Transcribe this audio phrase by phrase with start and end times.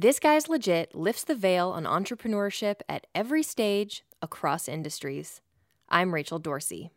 [0.00, 5.42] This Guy's Legit lifts the veil on entrepreneurship at every stage across industries.
[5.90, 6.90] I'm Rachel Dorsey.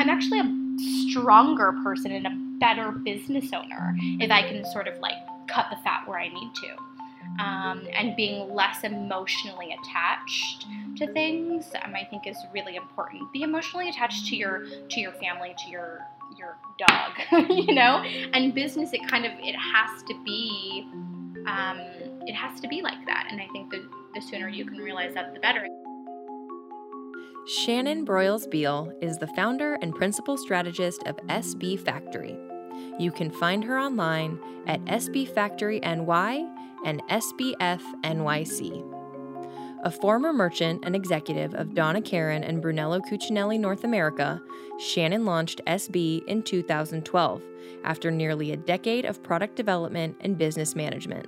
[0.00, 4.98] I'm actually a stronger person and a better business owner if I can sort of
[4.98, 5.14] like
[5.46, 7.40] cut the fat where I need to.
[7.40, 10.66] Um, and being less emotionally attached
[10.96, 13.32] to things, um, I think, is really important.
[13.32, 16.00] Be emotionally attached to your to your family, to your
[16.38, 17.12] your dog,
[17.50, 18.02] you know.
[18.32, 20.88] And business, it kind of it has to be,
[21.46, 21.78] um,
[22.26, 23.28] it has to be like that.
[23.30, 25.66] And I think the the sooner you can realize that, the better.
[27.46, 32.36] Shannon Broyles Beale is the founder and principal strategist of SB Factory.
[32.98, 36.46] You can find her online at SB Factory NY
[36.84, 38.89] and SBF NYC.
[39.82, 44.38] A former merchant and executive of Donna Karan and Brunello Cucinelli North America,
[44.78, 47.42] Shannon launched SB in 2012
[47.84, 51.26] after nearly a decade of product development and business management.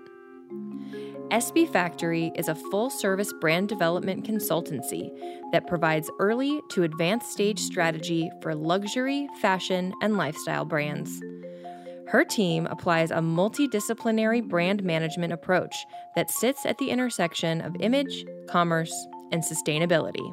[1.30, 5.10] SB Factory is a full service brand development consultancy
[5.52, 11.22] that provides early to advanced stage strategy for luxury, fashion, and lifestyle brands.
[12.12, 15.74] Her team applies a multidisciplinary brand management approach
[16.14, 18.92] that sits at the intersection of image, commerce,
[19.32, 20.30] and sustainability.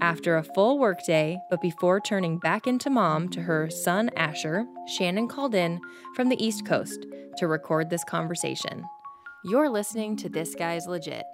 [0.00, 5.26] After a full workday, but before turning back into mom to her son Asher, Shannon
[5.26, 5.80] called in
[6.14, 7.04] from the East Coast
[7.38, 8.84] to record this conversation.
[9.44, 11.24] You're listening to This Guy's Legit.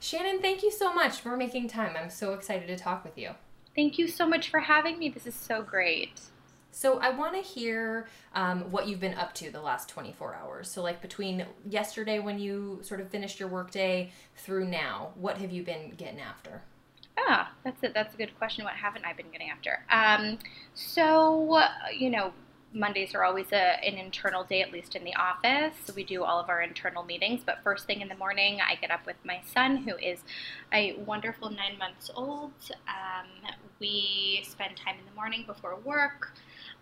[0.00, 1.94] Shannon, thank you so much for making time.
[1.94, 3.32] I'm so excited to talk with you.
[3.74, 5.08] Thank you so much for having me.
[5.08, 6.20] This is so great.
[6.70, 10.68] So, I want to hear um, what you've been up to the last 24 hours.
[10.68, 15.52] So, like between yesterday when you sort of finished your workday through now, what have
[15.52, 16.62] you been getting after?
[17.16, 17.94] Ah, that's it.
[17.94, 18.64] That's a good question.
[18.64, 19.84] What haven't I been getting after?
[19.88, 20.38] Um,
[20.74, 21.60] so,
[21.96, 22.32] you know,
[22.74, 25.74] Mondays are always a, an internal day, at least in the office.
[25.94, 27.42] We do all of our internal meetings.
[27.46, 30.18] But first thing in the morning, I get up with my son, who is
[30.72, 32.52] a wonderful nine months old.
[32.88, 36.32] Um, we spend time in the morning before work.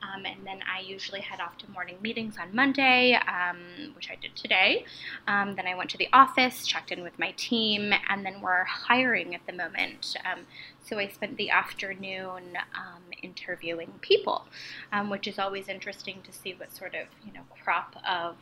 [0.02, 4.16] Um, and then I usually head off to morning meetings on Monday, um, which I
[4.20, 4.84] did today.
[5.26, 8.64] Um, then I went to the office, checked in with my team, and then we're
[8.64, 10.16] hiring at the moment.
[10.24, 10.40] Um,
[10.84, 14.46] so I spent the afternoon um, interviewing people,
[14.92, 18.36] um, which is always interesting to see what sort of you know crop of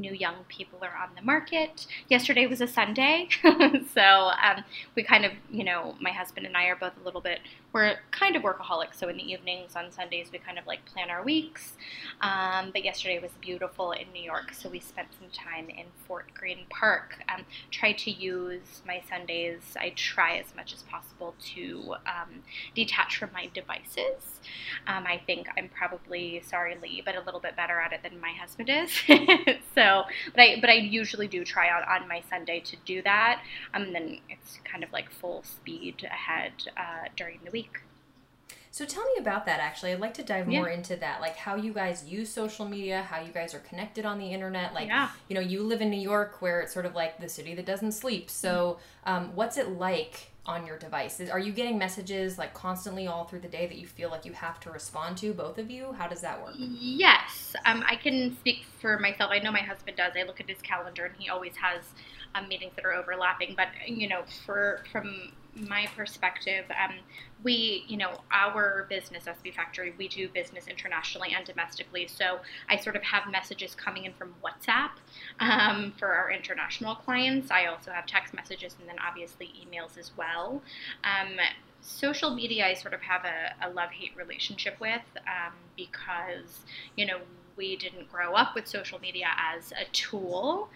[0.00, 1.86] new young people are on the market.
[2.08, 3.28] Yesterday was a Sunday,
[3.94, 4.64] so um,
[4.94, 7.40] we kind of, you know, my husband and I are both a little bit,
[7.72, 8.96] we're kind of workaholics.
[8.96, 11.74] So in the evenings on Sundays, we kind of like plan our weeks.
[12.20, 16.26] Um, but yesterday was beautiful in New York, so we spent some time in Fort
[16.34, 17.22] Greene Park.
[17.32, 22.42] Um, tried to use my Sundays, I try as much as possible to um,
[22.74, 24.40] detach from my devices.
[24.86, 28.20] Um, I think I'm probably, sorry Lee, but a little bit better at it than
[28.20, 28.90] my husband is.
[29.74, 33.42] so but I but I usually do try out on my Sunday to do that.
[33.74, 37.59] Um, and then it's kind of like full speed ahead uh, during the week.
[38.72, 39.92] So tell me about that actually.
[39.92, 40.60] I'd like to dive yeah.
[40.60, 41.20] more into that.
[41.20, 44.72] Like how you guys use social media, how you guys are connected on the internet.
[44.74, 45.10] Like yeah.
[45.28, 47.66] you know, you live in New York where it's sort of like the city that
[47.66, 48.30] doesn't sleep.
[48.30, 51.20] So um, what's it like on your device?
[51.20, 54.32] Are you getting messages like constantly all through the day that you feel like you
[54.32, 55.92] have to respond to, both of you?
[55.92, 56.54] How does that work?
[56.56, 57.54] Yes.
[57.66, 59.30] Um, I can speak for myself.
[59.32, 60.12] I know my husband does.
[60.16, 61.82] I look at his calendar and he always has
[62.34, 63.54] um, meetings that are overlapping.
[63.56, 66.96] But, you know, for from my perspective, um,
[67.42, 72.06] we, you know, our business, SB Factory, we do business internationally and domestically.
[72.06, 74.90] So I sort of have messages coming in from WhatsApp
[75.40, 77.50] um, for our international clients.
[77.50, 80.62] I also have text messages and then obviously emails as well.
[81.04, 81.36] Um,
[81.80, 86.60] social media, I sort of have a, a love hate relationship with um, because,
[86.96, 87.18] you know,
[87.56, 90.70] we didn't grow up with social media as a tool,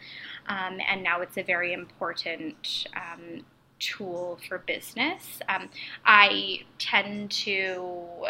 [0.49, 3.45] um, and now it's a very important um,
[3.79, 5.41] tool for business.
[5.49, 5.69] Um,
[6.05, 8.27] I tend to,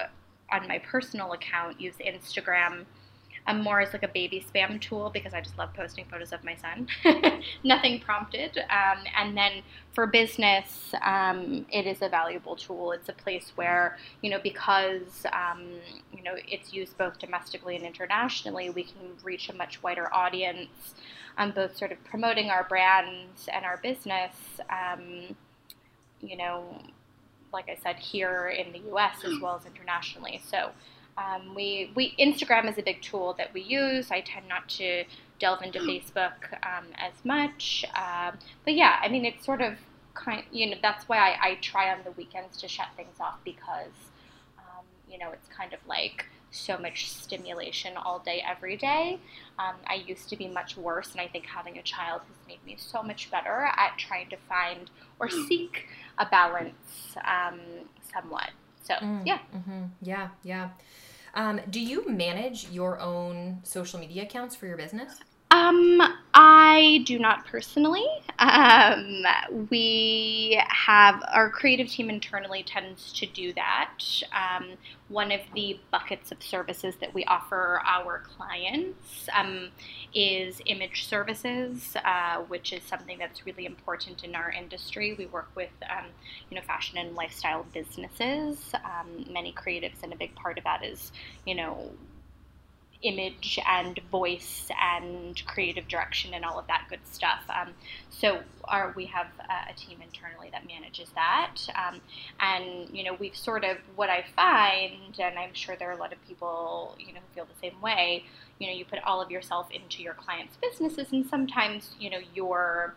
[0.52, 2.84] on my personal account, use Instagram
[3.46, 6.42] um, more as like a baby spam tool because I just love posting photos of
[6.44, 6.88] my son.
[7.64, 8.56] Nothing prompted.
[8.58, 9.62] Um, and then
[9.92, 12.92] for business, um, it is a valuable tool.
[12.92, 15.64] It's a place where, you know, because, um,
[16.12, 20.94] you know, it's used both domestically and internationally, we can reach a much wider audience,
[21.36, 24.34] um, both sort of promoting our brands and our business,
[24.70, 25.36] um,
[26.20, 26.80] you know,
[27.52, 30.40] like I said, here in the US as well as internationally.
[30.50, 30.70] So,
[31.16, 34.10] um, we, we Instagram is a big tool that we use.
[34.10, 35.04] I tend not to
[35.38, 39.74] delve into Facebook um, as much, um, but yeah, I mean it's sort of
[40.14, 40.44] kind.
[40.50, 43.94] You know that's why I, I try on the weekends to shut things off because
[44.58, 49.18] um, you know it's kind of like so much stimulation all day, every day.
[49.58, 52.64] Um, I used to be much worse, and I think having a child has made
[52.64, 55.86] me so much better at trying to find or seek
[56.18, 57.60] a balance um,
[58.12, 58.50] somewhat.
[58.82, 59.38] So, mm, yeah.
[59.54, 59.82] Mm-hmm.
[60.02, 60.70] Yeah, yeah.
[61.34, 65.18] Um, do you manage your own social media accounts for your business?
[65.54, 66.02] Um,
[66.34, 68.04] I do not personally.
[68.40, 69.22] Um,
[69.70, 74.00] we have our creative team internally tends to do that.
[74.32, 74.70] Um,
[75.06, 79.68] one of the buckets of services that we offer our clients um,
[80.12, 85.14] is image services, uh, which is something that's really important in our industry.
[85.16, 86.06] We work with, um,
[86.50, 90.84] you know, fashion and lifestyle businesses, um, many creatives, and a big part of that
[90.84, 91.12] is,
[91.46, 91.92] you know,
[93.04, 97.42] image and voice and creative direction and all of that good stuff.
[97.48, 97.74] Um,
[98.10, 101.56] so our, we have a, a, team internally that manages that.
[101.76, 102.00] Um,
[102.40, 105.98] and, you know, we've sort of, what I find, and I'm sure there are a
[105.98, 108.24] lot of people, you know, who feel the same way,
[108.58, 112.20] you know, you put all of yourself into your clients' businesses and sometimes, you know,
[112.34, 112.94] your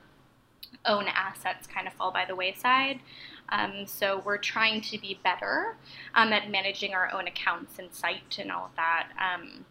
[0.85, 2.99] own assets kind of fall by the wayside.
[3.49, 5.75] Um, so we're trying to be better
[6.15, 9.09] um, at managing our own accounts and site and all of that.
[9.17, 9.65] Um,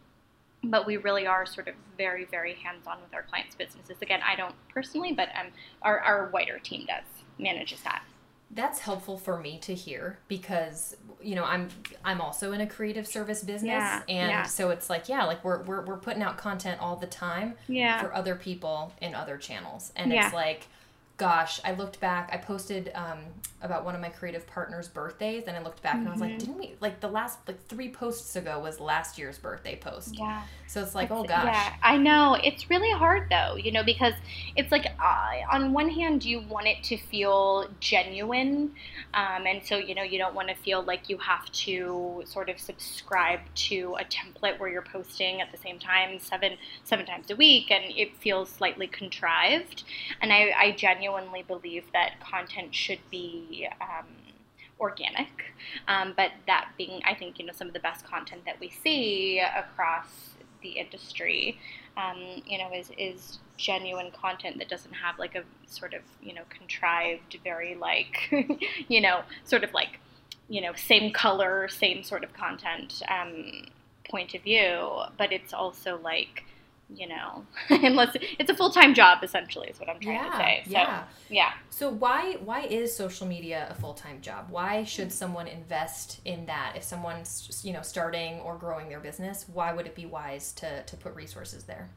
[0.65, 3.97] but we really are sort of very, very hands-on with our clients' businesses.
[4.03, 5.47] Again, I don't personally, but um,
[5.83, 7.05] our, our wider team does
[7.39, 8.03] manages that.
[8.51, 11.69] That's helpful for me to hear because you know I'm
[12.05, 14.43] I'm also in a creative service business yeah, and yeah.
[14.45, 18.01] so it's like yeah like we're, we're we're putting out content all the time yeah.
[18.01, 20.69] for other people in other channels and it's like
[21.17, 22.29] gosh, I looked back.
[22.33, 23.19] I posted um,
[23.63, 26.01] about one of my creative partners' birthdays, and I looked back mm-hmm.
[26.01, 26.39] and I was like, mm-hmm.
[26.39, 30.19] didn't we like the last like three posts ago was last year's birthday post?
[30.19, 30.43] Yeah.
[30.67, 31.45] So it's like, it's, oh gosh.
[31.47, 32.37] Yeah, I know.
[32.43, 34.13] It's really hard though, you know, because
[34.57, 38.73] it's like uh, on one hand you want it to feel genuine,
[39.15, 42.51] um, and so you know you don't want to feel like you have to sort
[42.51, 47.31] of subscribe to a template where you're posting at the same time seven seven times
[47.31, 49.85] a week, and it feels slightly contrived.
[50.21, 51.06] And I, I genuinely
[51.47, 53.69] believe that content should be.
[53.81, 54.07] Um,
[54.81, 55.55] organic.
[55.89, 58.71] Um, but that being, I think, you know, some of the best content that we
[58.71, 61.59] see across the industry,
[61.97, 66.35] um, you know, is, is genuine content that doesn't have like a sort of, you
[66.35, 68.33] know, contrived, very like,
[68.89, 69.99] you know, sort of like,
[70.49, 73.67] you know, same color, same sort of content um,
[74.09, 76.45] point of view, but it's also like,
[76.95, 80.37] you know, unless it's a full time job, essentially, is what I'm trying yeah, to
[80.37, 80.63] say.
[80.65, 81.05] So, yeah.
[81.29, 81.53] Yeah.
[81.71, 84.47] So why why is social media a full time job?
[84.51, 86.75] Why should someone invest in that?
[86.77, 90.83] If someone's you know starting or growing their business, why would it be wise to
[90.85, 91.89] to put resources there?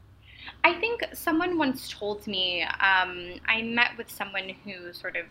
[0.64, 2.62] I think someone once told me.
[2.62, 5.26] Um, I met with someone who sort of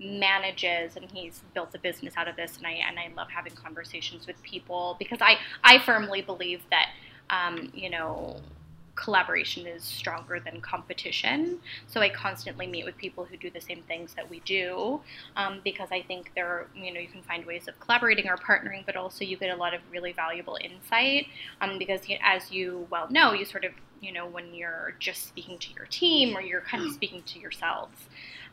[0.00, 3.54] manages and he's built a business out of this and I and I love having
[3.54, 6.90] conversations with people because I I firmly believe that
[7.30, 8.40] um, you know
[8.94, 11.58] collaboration is stronger than competition.
[11.86, 15.00] So I constantly meet with people who do the same things that we do
[15.36, 18.36] um, because I think there are, you know, you can find ways of collaborating or
[18.36, 21.26] partnering, but also you get a lot of really valuable insight
[21.60, 23.72] um, because as you well know, you sort of,
[24.04, 27.38] you know, when you're just speaking to your team or you're kind of speaking to
[27.38, 27.96] yourselves.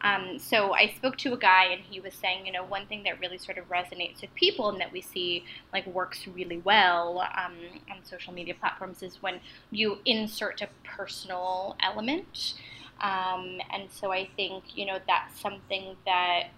[0.03, 3.03] Um, so I spoke to a guy and he was saying, you know, one thing
[3.03, 7.19] that really sort of resonates with people and that we see like works really well
[7.37, 7.53] um,
[7.89, 9.39] on social media platforms is when
[9.69, 12.55] you insert a personal element.
[12.99, 16.49] Um, and so I think, you know, that's something that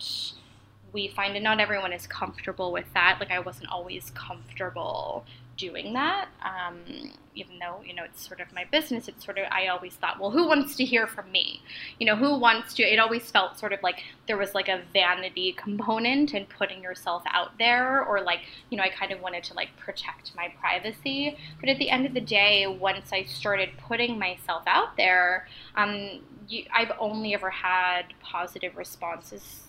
[0.94, 3.18] we find, and not everyone is comfortable with that.
[3.20, 5.26] Like I wasn't always comfortable
[5.58, 6.28] doing that.
[6.42, 9.94] Um, even though you know it's sort of my business, it's sort of I always
[9.94, 11.62] thought, well, who wants to hear from me?
[12.00, 12.84] You know, who wants to?
[12.84, 17.24] It always felt sort of like there was like a vanity component in putting yourself
[17.28, 21.38] out there, or like you know, I kind of wanted to like protect my privacy.
[21.60, 26.22] But at the end of the day, once I started putting myself out there, um,
[26.48, 29.62] you, I've only ever had positive responses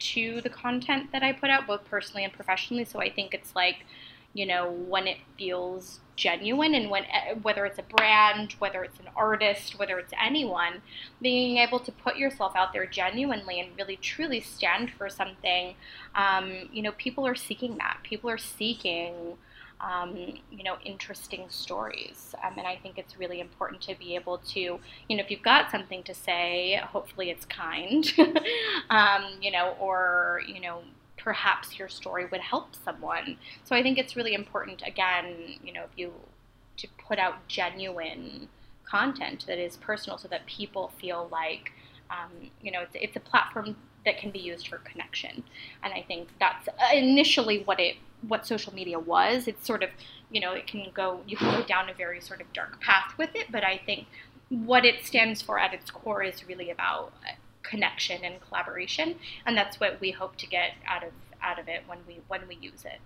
[0.00, 2.84] to the content that I put out, both personally and professionally.
[2.84, 3.84] So I think it's like
[4.32, 9.00] you know, when it feels genuine and when eh, whether it's a brand, whether it's
[9.00, 10.82] an artist, whether it's anyone,
[11.20, 15.74] being able to put yourself out there genuinely and really truly stand for something,
[16.14, 17.98] um, you know, people are seeking that.
[18.02, 19.36] People are seeking.
[19.82, 20.14] Um,
[20.52, 22.34] you know, interesting stories.
[22.44, 25.40] Um, and I think it's really important to be able to, you know, if you've
[25.40, 28.04] got something to say, hopefully it's kind,
[28.90, 30.82] um, you know, or, you know,
[31.22, 33.36] perhaps your story would help someone.
[33.64, 36.12] So I think it's really important, again, you know, if you
[36.78, 38.48] to put out genuine
[38.84, 41.72] content that is personal, so that people feel like,
[42.10, 45.44] um, you know, it's, it's a platform that can be used for connection.
[45.82, 47.96] And I think that's initially what it
[48.26, 49.48] what social media was.
[49.48, 49.90] It's sort of
[50.30, 53.12] you know, it can go, you can go down a very sort of dark path
[53.18, 53.48] with it.
[53.50, 54.06] But I think
[54.48, 57.12] what it stands for at its core is really about
[57.62, 61.12] connection and collaboration, and that's what we hope to get out of
[61.42, 63.00] out of it when we when we use it.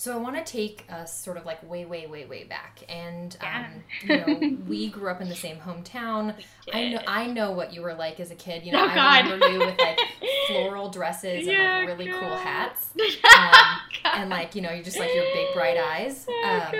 [0.00, 3.36] So I want to take us sort of like way, way, way, way back, and
[3.42, 3.66] Yeah.
[3.66, 6.34] um, you know, we grew up in the same hometown.
[6.72, 8.64] I know, I know what you were like as a kid.
[8.64, 9.24] You know, Oh, I God.
[9.24, 9.98] remember you with like
[10.46, 12.90] floral dresses Yeah, and like really cool hats,
[13.24, 13.80] God.
[14.04, 16.26] and like you know, you just like your big bright eyes.
[16.28, 16.72] Oh, Um,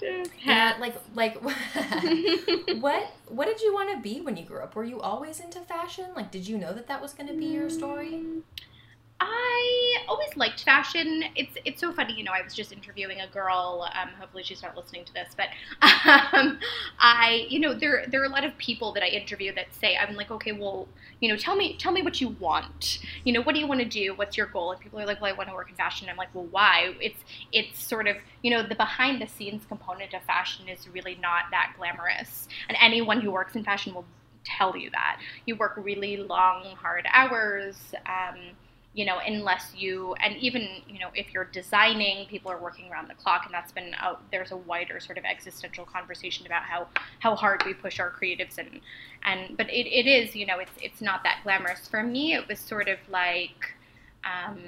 [0.00, 0.30] God.
[0.42, 1.36] yeah, like like
[2.80, 4.74] what what did you want to be when you grew up?
[4.74, 6.06] Were you always into fashion?
[6.16, 8.20] Like, did you know that that was going to be your story?
[9.24, 11.22] I always liked fashion.
[11.36, 12.32] It's it's so funny, you know.
[12.32, 13.88] I was just interviewing a girl.
[13.94, 15.46] Um, hopefully, she's not listening to this, but
[16.32, 16.58] um,
[16.98, 19.96] I, you know, there there are a lot of people that I interview that say,
[19.96, 20.88] I'm like, okay, well,
[21.20, 22.98] you know, tell me tell me what you want.
[23.22, 24.12] You know, what do you want to do?
[24.14, 24.72] What's your goal?
[24.72, 26.08] And people are like, well, I want to work in fashion.
[26.10, 26.94] I'm like, well, why?
[27.00, 27.20] It's
[27.52, 31.44] it's sort of you know the behind the scenes component of fashion is really not
[31.52, 34.04] that glamorous, and anyone who works in fashion will
[34.44, 37.76] tell you that you work really long, hard hours.
[38.06, 38.56] Um,
[38.94, 43.08] you know, unless you, and even, you know, if you're designing, people are working around
[43.08, 46.86] the clock, and that's been, a, there's a wider sort of existential conversation about how,
[47.20, 48.80] how hard we push our creatives and,
[49.24, 51.88] and, but it, it is, you know, it's, it's not that glamorous.
[51.88, 53.74] For me, it was sort of like,
[54.24, 54.58] um,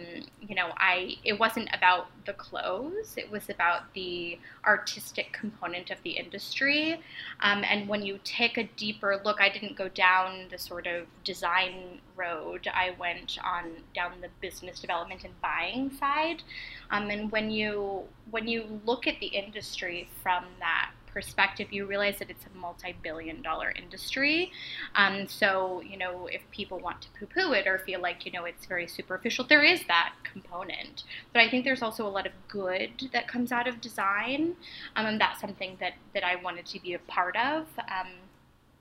[0.40, 5.99] you know, I, it wasn't about the clothes, it was about the artistic component of
[6.02, 7.00] the industry.
[7.40, 11.06] Um, and when you take a deeper look, I didn't go down the sort of
[11.23, 12.68] design road.
[12.73, 16.42] I went on down the business development and buying side.
[16.90, 22.18] Um, and when you when you look at the industry from that perspective, you realize
[22.18, 24.52] that it's a multi-billion dollar industry.
[24.97, 28.44] Um, so you know, if people want to poo-poo it or feel like you know
[28.44, 31.04] it's very superficial, there is that component.
[31.33, 34.56] But I think there's also a lot of good that comes out of design,
[34.97, 37.66] um, and that's something that that I wanted to be a part of.
[37.78, 38.09] Um,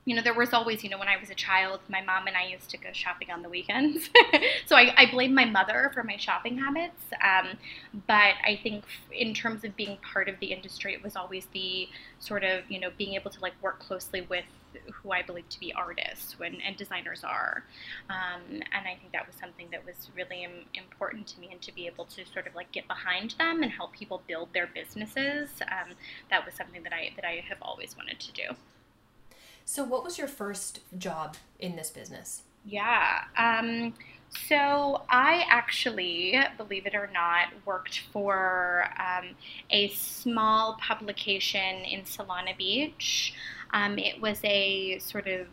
[0.06, 2.36] you know, there was always, you know, when I was a child, my mom and
[2.36, 4.10] I used to go shopping on the weekends.
[4.66, 7.04] so I, I blame my mother for my shopping habits.
[7.22, 7.58] Um,
[8.06, 11.88] but I think in terms of being part of the industry, it was always the
[12.20, 14.44] sort of, you know, being able to like work closely with
[14.92, 17.64] who I believe to be artists when, and designers are.
[18.10, 21.62] Um, and I think that was something that was really Im- important to me and
[21.62, 24.68] to be able to sort of like get behind them and help people build their
[24.68, 25.50] businesses.
[25.62, 25.94] Um,
[26.30, 28.56] that was something that I, that I have always wanted to do.
[29.66, 32.44] So, what was your first job in this business?
[32.66, 33.24] Yeah.
[33.38, 33.94] Um,
[34.48, 39.36] so I actually, believe it or not, worked for um,
[39.70, 43.34] a small publication in Solana Beach.
[43.72, 45.48] Um, it was a sort of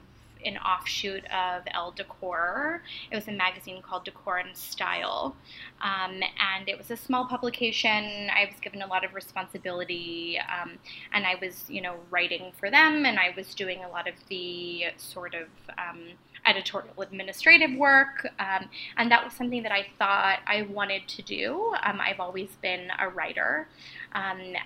[0.44, 2.82] an offshoot of Elle Decor.
[3.10, 5.36] It was a magazine called Decor and Style.
[5.82, 8.28] Um, and it was a small publication.
[8.30, 10.72] I was given a lot of responsibility, um,
[11.12, 14.14] and I was, you know, writing for them, and I was doing a lot of
[14.28, 16.00] the sort of um,
[16.46, 21.74] editorial administrative work, um, and that was something that I thought I wanted to do.
[21.82, 23.68] Um, I've always been a writer,
[24.12, 24.56] and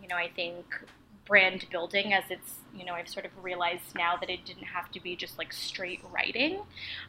[0.00, 0.64] you know, I think
[1.26, 4.90] brand building as it's you know i've sort of realized now that it didn't have
[4.92, 6.60] to be just like straight writing.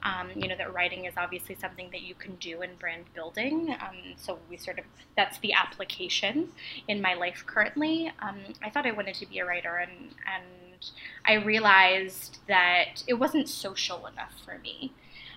[0.04, 3.76] Um, you know that writing is obviously something that you can do in brand building.
[3.80, 6.50] Um, so we sort of that's the application
[6.88, 8.12] in my life currently.
[8.20, 10.92] Um, i thought i wanted to be a writer and and
[11.26, 14.94] i realized that it wasn't social enough for me.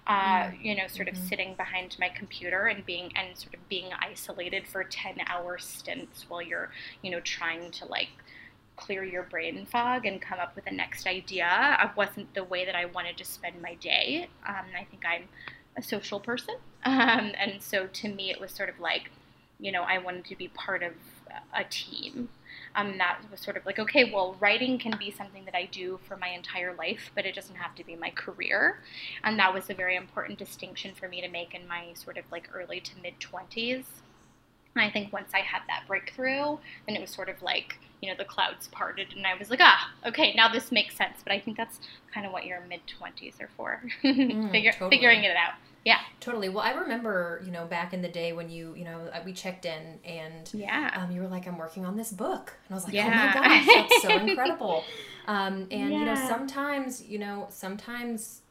[0.06, 1.28] Uh, you know, sort of Mhm.
[1.28, 6.24] sitting behind my computer and being and sort of being isolated for ten hour stints
[6.28, 6.70] while you're,
[7.02, 8.08] you know, trying to like
[8.80, 11.46] clear your brain fog and come up with the next idea.
[11.46, 14.28] I wasn't the way that I wanted to spend my day.
[14.48, 15.24] Um, I think I'm
[15.76, 19.10] a social person, um, and so to me, it was sort of like,
[19.58, 20.92] you know, I wanted to be part of
[21.54, 22.28] a team.
[22.74, 25.98] Um, that was sort of like, okay, well, writing can be something that I do
[26.06, 28.80] for my entire life, but it doesn't have to be my career.
[29.24, 32.24] And that was a very important distinction for me to make in my sort of
[32.30, 33.84] like early to mid 20s.
[34.74, 38.08] And I think once I had that breakthrough, then it was sort of like, you
[38.08, 41.18] know, the clouds parted and I was like, ah, okay, now this makes sense.
[41.22, 41.80] But I think that's
[42.12, 44.90] kind of what your mid 20s are for, Figure, totally.
[44.90, 45.54] figuring it out.
[45.84, 45.98] Yeah.
[46.20, 46.50] Totally.
[46.50, 49.32] Well, I remember, you know, back in the day when you, you know, uh, we
[49.32, 50.90] checked in and Yeah.
[50.94, 52.52] um, you were like, I'm working on this book.
[52.68, 53.32] And I was like, Yeah.
[53.34, 54.84] oh my gosh, that's so incredible.
[55.26, 58.42] Um, and, you know, sometimes, you know, sometimes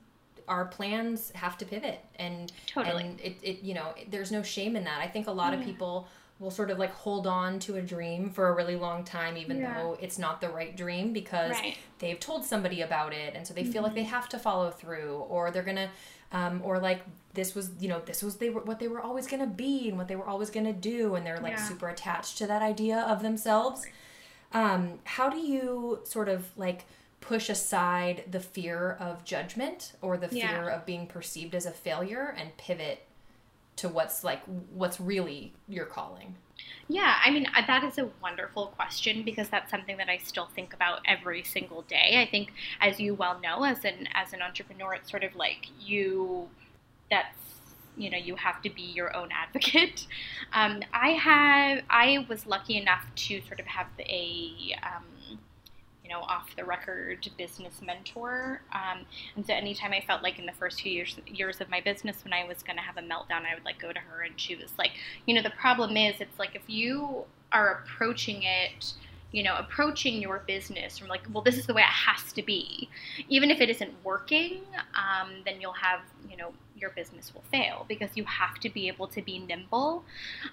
[0.47, 3.03] our plans have to pivot and, Totally.
[3.05, 4.99] and it, it, you know, there's no shame in that.
[4.99, 6.07] I think a lot of people
[6.39, 9.57] will sort of like hold on to a dream for a really long time even
[9.57, 9.73] Yeah.
[9.73, 11.77] though it's not the right dream because Right.
[11.99, 14.09] they've told somebody about it and so they feel like they Mm-hmm.
[14.11, 15.89] have to follow through or they're gonna
[16.31, 17.01] um, or like
[17.33, 19.97] this was you know this was they were what they were always gonna be and
[19.97, 21.63] what they were always gonna do and they're like Yeah.
[21.67, 23.85] super attached to that idea of themselves
[24.53, 26.85] um, how do you sort of like
[27.21, 30.47] push aside the fear of judgment or the Yeah.
[30.61, 33.05] fear of being perceived as a failure and pivot
[33.79, 34.41] to what's like
[34.73, 36.35] what's really your calling
[36.89, 40.47] Yeah, I mean uh, that is a wonderful question because that's something that I still
[40.55, 42.19] think about every single day.
[42.21, 45.67] I think, as you well know, as an as an entrepreneur, it's sort of like
[45.79, 46.49] you.
[47.09, 47.37] That's
[47.95, 50.07] you know you have to be your own advocate.
[50.51, 55.37] Um, I have I was lucky enough to sort of have a um,
[56.09, 60.45] you know off the record business mentor, um, and so anytime I felt like in
[60.47, 63.01] the first few years years of my business when I was going to have a
[63.01, 64.91] meltdown, I would like go to her and she was like
[65.27, 68.93] you know the problem is it's like if you are approaching it
[69.31, 72.41] you know approaching your business from like well this is the way it has to
[72.41, 72.89] be.
[73.27, 74.61] Even if it isn't working
[74.95, 78.87] um, then you'll have you know your business will fail because you have to be
[78.87, 80.03] able to be nimble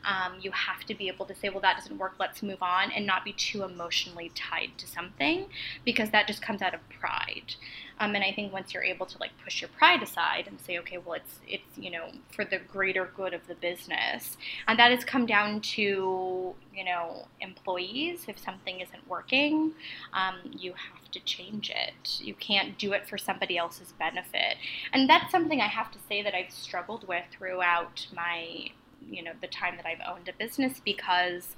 [0.04, 2.90] um, you have to be able to say well that doesn't work let's move on
[2.92, 5.46] and not be too emotionally tied to something
[5.84, 7.54] because that just comes out of pride
[7.98, 10.78] um, and I think once you're able to like push your pride aside and say,
[10.80, 14.36] okay, well, it's it's you know for the greater good of the business,
[14.68, 18.26] and that has come down to you know employees.
[18.28, 19.72] If something isn't working,
[20.12, 22.20] um, you have to change it.
[22.20, 24.56] You can't do it for somebody else's benefit,
[24.92, 28.70] and that's something I have to say that I've struggled with throughout my
[29.08, 31.54] you know the time that I've owned a business because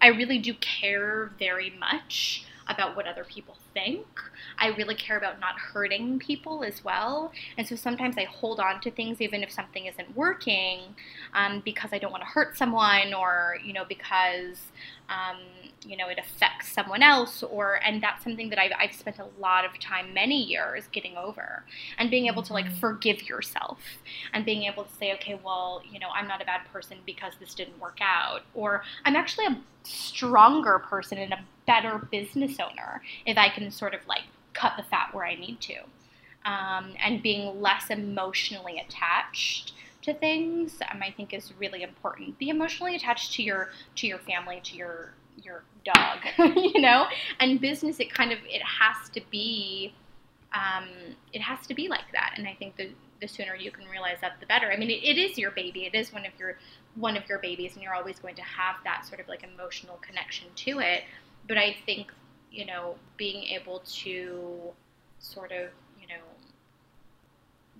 [0.00, 4.06] I really do care very much about what other people think.
[4.58, 7.32] I really care about not hurting people as well.
[7.56, 10.80] And so sometimes I hold on to things even if something isn't working
[11.34, 14.58] um, because I don't want to hurt someone or, you know, because,
[15.08, 15.36] um,
[15.84, 19.26] you know, it affects someone else or, and that's something that I've, I've spent a
[19.40, 21.64] lot of time, many years getting over
[21.98, 22.78] and being able to like Mhm.
[22.80, 23.78] forgive yourself
[24.32, 27.34] and being able to say, okay, well, you know, I'm not a bad person because
[27.38, 33.02] this didn't work out or I'm actually a stronger person and a better business owner
[33.24, 34.22] if I can sort of like
[34.54, 35.76] cut the fat where I need to.
[36.44, 42.38] Um, and being less emotionally attached to things, um, I think is really important.
[42.38, 45.12] Be emotionally attached to your to your family, to your
[45.42, 46.18] your dog,
[46.56, 47.06] you know.
[47.40, 49.92] And business, it kind of it has to be,
[50.54, 50.88] um,
[51.32, 52.34] it has to be like that.
[52.36, 54.70] And I think the the sooner you can realize that, the better.
[54.70, 55.86] I mean, it, it is your baby.
[55.86, 56.58] It is one of your
[56.94, 59.98] one of your babies, and you're always going to have that sort of like emotional
[60.00, 61.02] connection to it.
[61.46, 62.12] But I think
[62.50, 64.72] you know being able to
[65.18, 66.22] sort of you know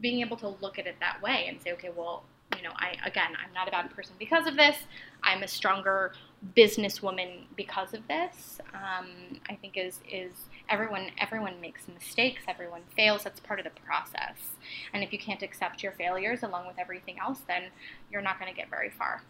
[0.01, 2.25] being able to look at it that way and say, okay, well,
[2.57, 4.77] you know, I again, I'm not a bad person because of this.
[5.23, 6.13] I'm a stronger
[6.57, 8.61] businesswoman because of this.
[8.73, 10.31] Um, I think is is
[10.69, 12.43] everyone everyone makes mistakes.
[12.47, 13.25] Everyone fails.
[13.25, 14.37] That's part of the process.
[14.93, 17.65] And if you can't accept your failures along with everything else, then
[18.13, 19.23] you're not going to get very far.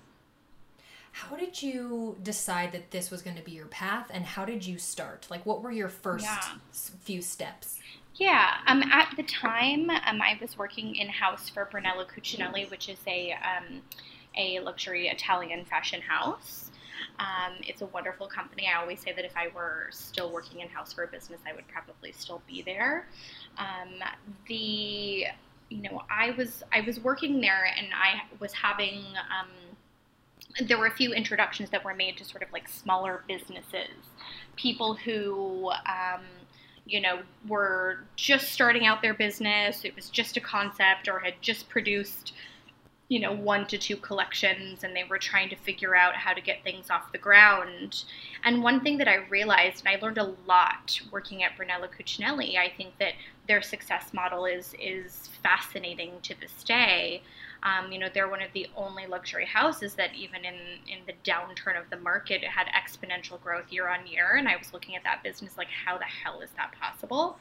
[1.17, 4.67] How did you decide that this was going to be your path and how did
[4.67, 5.27] you start?
[5.31, 6.59] Like, what were your first Yeah.
[7.05, 7.81] few steps?
[8.17, 12.91] Yeah, um, at the time, um, I was working in house for Brunello Cucinelli, which
[12.91, 13.81] is a um,
[14.37, 16.71] a luxury Italian fashion house.
[17.19, 18.69] Um, it's a wonderful company.
[18.69, 21.55] I always say that if I were still working in house for a business, I
[21.55, 23.09] would probably still be there.
[23.57, 24.03] Um,
[24.49, 25.29] the
[25.71, 28.99] you know, I was I was working there, and I was having.
[29.17, 29.66] Um,
[30.65, 33.91] there were a few introductions that were made to sort of like smaller businesses,
[34.57, 36.23] people who, um,
[36.87, 39.85] you know, were just starting out their business.
[39.85, 42.33] It was just a concept or had just produced,
[43.09, 46.41] you know, one to two collections and they were trying to figure out how to
[46.41, 48.05] get things off the ground.
[48.45, 52.57] And one thing that I realized, and I learned a lot working at Brunello Cucinelli,
[52.57, 53.13] I think that
[53.47, 57.23] their success model is is fascinating to this day.
[57.67, 60.55] Um, you know, they're one of the only luxury houses that even in,
[60.87, 64.37] in the downturn of the market had exponential growth year on year.
[64.37, 67.39] And I was looking at that business like, how the hell is that possible?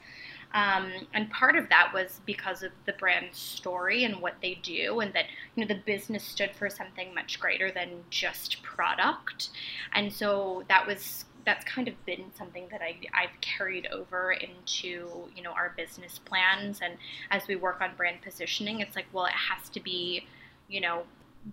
[0.55, 5.01] Um, and part of that was because of the brand story and what they do,
[5.01, 9.49] and that you know the business stood for something much greater than just product.
[9.93, 15.29] And so that was that's kind of been something that I, I've carried over into
[15.36, 16.79] you know our business plans.
[16.81, 16.95] And
[17.31, 20.25] as we work on brand positioning it's like well it has to be
[20.67, 21.03] you know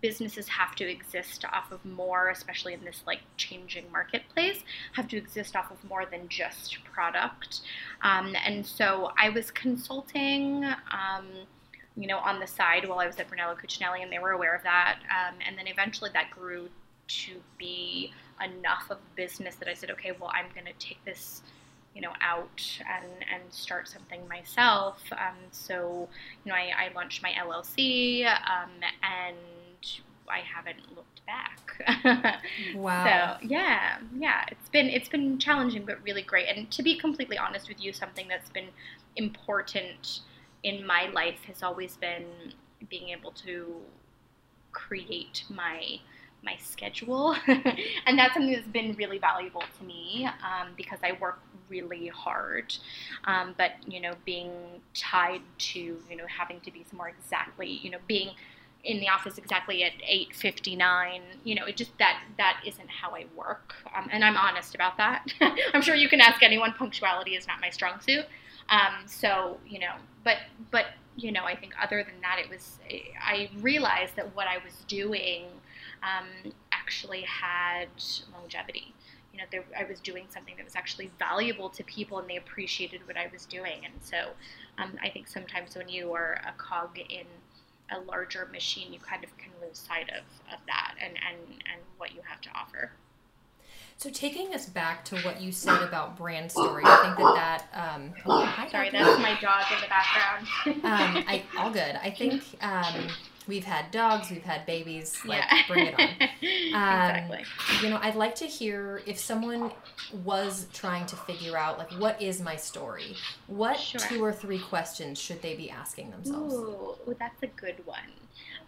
[0.00, 5.18] businesses have to exist off of more especially in this like changing marketplace have to
[5.18, 7.60] exist off of more than just product.
[8.02, 11.26] Um, and so i was consulting um,
[11.96, 14.54] you know on the side while i was at brunello cucinelli and they were aware
[14.54, 15.00] of that.
[15.10, 16.68] Um, and then eventually that grew
[17.08, 18.12] to be
[18.44, 21.42] enough of business that I said, okay, well, I'm going to take this
[21.94, 25.00] you know out and and start something myself.
[25.12, 26.08] Um, so
[26.44, 28.70] you know I, I launched my llc um,
[29.02, 29.36] and
[30.28, 31.58] i haven't looked back.
[32.74, 33.38] Wow.
[33.40, 36.48] so yeah yeah it's been it's been challenging but really great.
[36.48, 38.68] And to be completely honest with you something that's been
[39.16, 40.20] important
[40.62, 42.26] in my life has always been
[42.88, 43.76] being able to
[44.72, 45.98] create my
[46.42, 47.36] my schedule.
[48.06, 52.74] And that's something that's been really valuable to me um, because i work really hard.
[53.24, 54.50] Um, but you know being
[54.94, 58.30] tied to you know having to be somewhere exactly you know being
[58.84, 63.24] in the office exactly at 8.59 you know it just that that isn't how i
[63.36, 63.74] work.
[63.94, 65.26] Um, and i'm honest about that.
[65.74, 68.26] I'm sure you can ask anyone punctuality is not my strong suit
[68.72, 70.38] um, so you know but
[70.72, 72.78] but you know i think other than that it was
[73.22, 75.44] i realized that what i was doing
[76.02, 77.88] um, actually had
[78.32, 78.94] longevity.
[79.32, 82.36] You know, there, I was doing something that was actually valuable to people, and they
[82.36, 83.84] appreciated what I was doing.
[83.84, 84.32] And so,
[84.78, 87.26] um, I think sometimes when you are a cog in
[87.90, 91.80] a larger machine, you kind of can lose sight of, of that and, and, and
[91.96, 92.92] what you have to offer.
[94.02, 97.94] So taking us back to what you said about brand story, I think that that.
[97.94, 100.48] Um, oh, Sorry, that's my dog in the background.
[100.84, 101.94] um, I, all good.
[102.02, 103.06] I think um,
[103.46, 105.16] we've had dogs, we've had babies.
[105.24, 105.62] Like, yeah.
[105.68, 106.08] bring it on.
[106.74, 107.44] Um, exactly.
[107.82, 109.70] You know, I'd like to hear if someone
[110.24, 113.14] was trying to figure out, like, what is my story?
[113.46, 114.00] What sure.
[114.00, 116.54] two or three questions should they be asking themselves?
[116.54, 118.00] Ooh, that's a good one.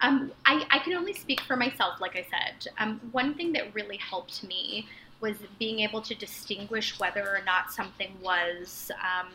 [0.01, 2.71] Um, I, I can only speak for myself, like I said.
[2.79, 4.87] Um, one thing that really helped me
[5.25, 9.33] was being able to distinguish whether or not something was um,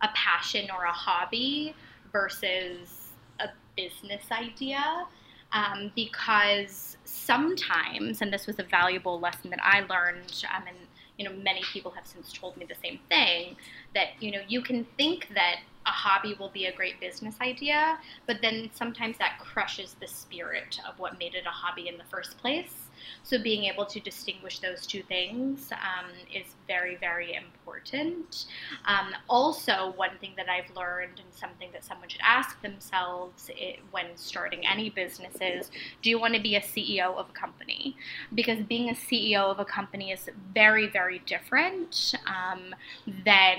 [0.00, 1.74] a passion or a hobby
[2.10, 5.06] versus a business idea
[5.52, 10.76] um, because sometimes, and this was a valuable lesson that I learned, um, and
[11.18, 13.56] you know many people have since told me the same thing,
[13.94, 17.98] that you know you can think that a hobby will be a great business idea,
[18.26, 22.04] but then sometimes that crushes the spirit of what made it a hobby in the
[22.04, 22.87] first place.
[23.22, 28.46] So being able to distinguish those two things um, is very, very important.
[28.84, 33.80] Um, also, one thing that I've learned and something that someone should ask themselves it,
[33.90, 35.70] when starting any business is,
[36.02, 37.96] do you want to be a CEO of a company?
[38.34, 42.74] Because being a CEO of a company is very, very different um,
[43.24, 43.58] than,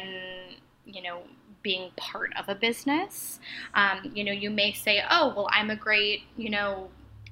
[0.85, 1.21] you know,
[1.61, 3.39] being part of a business.
[3.73, 6.89] Um, you know, you may say, oh, well, I'm a great, you know,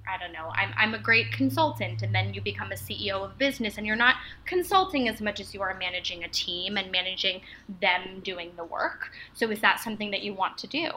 [0.10, 3.38] I don't know, I'm, I'm a great consultant, and then you become a CEO of
[3.38, 4.16] business, and you're not
[4.46, 7.42] consulting as much as you are managing a team and managing
[7.82, 9.12] them doing the work.
[9.34, 10.90] So, is that something that you want to do?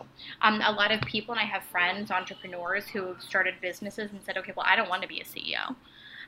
[0.42, 4.20] Um, a lot of people, and I have friends, entrepreneurs, who have started businesses and
[4.24, 5.74] said, okay, well, I don't want to be a CEO.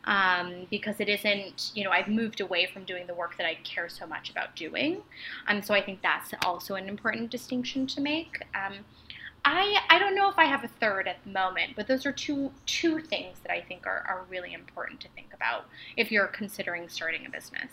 [0.04, 3.54] Um, because it isn't, you know, I've moved away from doing the work that I
[3.62, 5.00] care so much about doing.
[5.46, 8.42] Um, so I think that's also an important distinction to make.
[8.52, 8.78] Um,
[9.44, 12.12] I I don't know if I have a third at the moment, but those are
[12.12, 16.28] two two things that I think are, are really important to think about if you're
[16.28, 17.70] considering starting a business.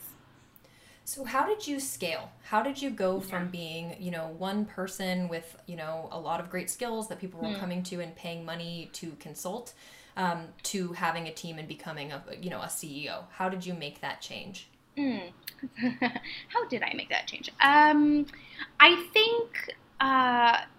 [1.09, 2.29] So how did you scale?
[2.43, 6.39] How did you go from being, you know, one person with, you know, a lot
[6.39, 7.59] of great skills that people were mm.
[7.59, 9.73] coming to and paying money to consult,
[10.17, 13.23] um, to having a team and becoming a, you know, a CEO?
[13.31, 14.67] How did you make that change?
[14.95, 15.31] Mm.
[16.49, 17.49] How did I make that change?
[17.59, 18.27] Um,
[18.79, 19.75] I think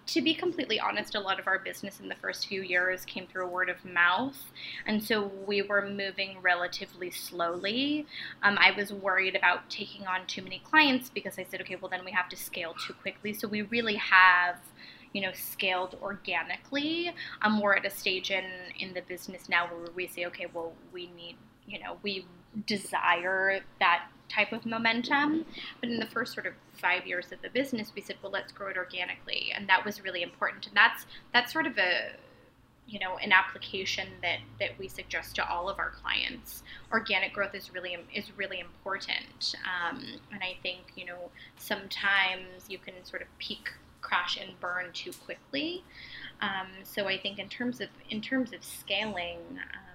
[0.07, 3.27] to be completely honest, a lot of our business in the first few years came
[3.27, 4.51] through word of mouth.
[4.85, 8.05] And so we were moving relatively slowly.
[8.43, 11.89] Um, I was worried about taking on too many clients because I said, okay, well,
[11.89, 13.33] then we have to scale too quickly.
[13.33, 14.57] So we really have
[15.13, 18.45] you know scaled organically um, we're at a stage in
[18.79, 21.35] in the business now where we say okay well we need
[21.67, 22.25] you know we
[22.65, 25.45] desire that type of momentum.
[25.79, 28.51] But in the first sort of five years of the business, we said, well, let's
[28.51, 30.67] grow it organically, and that was really important.
[30.67, 32.11] And that's that's sort of a
[32.87, 36.63] you know an application that that we suggest to all of our clients.
[36.91, 42.77] Organic growth is really is really important, um, and I think you know sometimes you
[42.77, 43.69] can sort of peak,
[44.01, 45.83] crash, and burn too quickly.
[46.41, 49.39] Um, so I think in terms of in terms of scaling.
[49.51, 49.90] Um,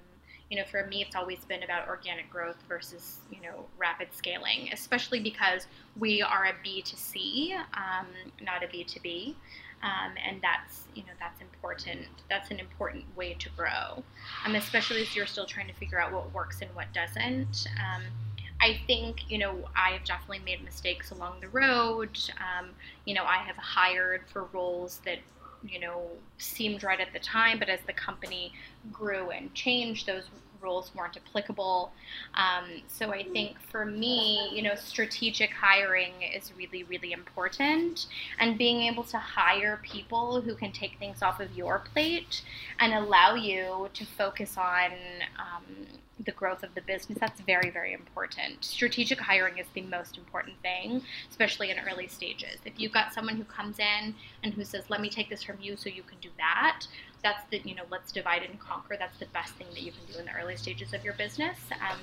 [0.51, 4.69] you know, for me, it's always been about organic growth versus, you know, rapid scaling,
[4.73, 5.67] especially because
[5.99, 8.07] we are a B2C, um,
[8.41, 9.35] not a B2B.
[9.83, 12.07] Um, and that's, you know, that's important.
[12.31, 14.03] That's an important way to grow,
[14.45, 17.69] um, especially as you're still trying to figure out what works and what doesn't.
[17.79, 18.03] Um,
[18.61, 22.19] I think, you know, I've definitely made mistakes along the road.
[22.39, 22.71] Um,
[23.05, 25.19] you know, I have hired for roles that
[25.65, 28.53] you know, seemed right at the time, but as the company
[28.93, 30.25] grew and changed, those
[30.67, 31.93] rules weren't applicable.
[32.35, 38.07] Um, so I think for me, you know, strategic hiring is really, really important.
[38.41, 42.35] And being able to hire people who can take things off of your plate
[42.81, 44.91] and allow you to focus on
[45.47, 45.67] um,
[46.25, 48.65] the growth of the business, that's very, very important.
[48.65, 52.59] Strategic hiring is the most important thing, especially in early stages.
[52.65, 55.59] If you've got someone who comes in and who says, let me take this from
[55.61, 56.79] you so you can do that,
[57.27, 58.97] that's the, you know, let's divide and conquer.
[58.97, 61.59] That's the best thing that you can do in the early stages of your business.
[61.73, 61.99] Um,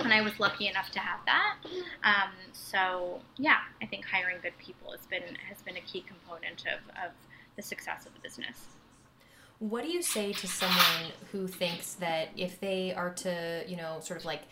[0.00, 1.56] and I was lucky enough to have that.
[2.02, 6.64] Um, so yeah, I think hiring good people has been has been a key component
[6.66, 7.12] of, of
[7.54, 8.58] the success of the business.
[9.60, 13.98] What do you say to someone who thinks that if they are to, you know,
[14.00, 14.42] sort of like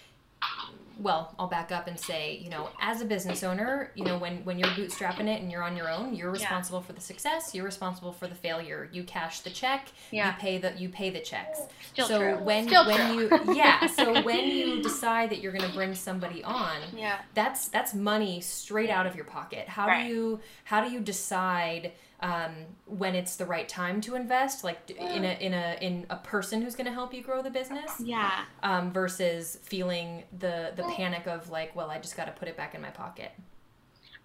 [0.99, 4.39] well, I'll back up and say, you know, as a business owner, you know, when
[4.45, 6.87] when you're bootstrapping it and you're on your own, you're responsible yeah.
[6.87, 8.89] for the success, you're responsible for the failure.
[8.93, 10.29] You cash the check, yeah.
[10.31, 11.61] you pay the you pay the checks.
[11.93, 12.39] Still so true.
[12.39, 13.47] when Still when true.
[13.47, 17.19] you yeah, so when you decide that you're going to bring somebody on, yeah.
[17.35, 19.69] that's that's money straight out of your pocket.
[19.69, 20.07] How right.
[20.07, 22.53] do you how do you decide um,
[22.87, 26.63] when it's the right time to invest, like in a in a in a person
[26.63, 28.01] who's going to help you grow the business.
[28.01, 28.45] Yeah.
[28.63, 32.57] Um, versus feeling the the panic of like, well, I just got to put it
[32.57, 33.33] back in my pocket.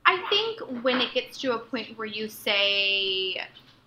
[0.06, 3.42] I think when it gets to a point where you say,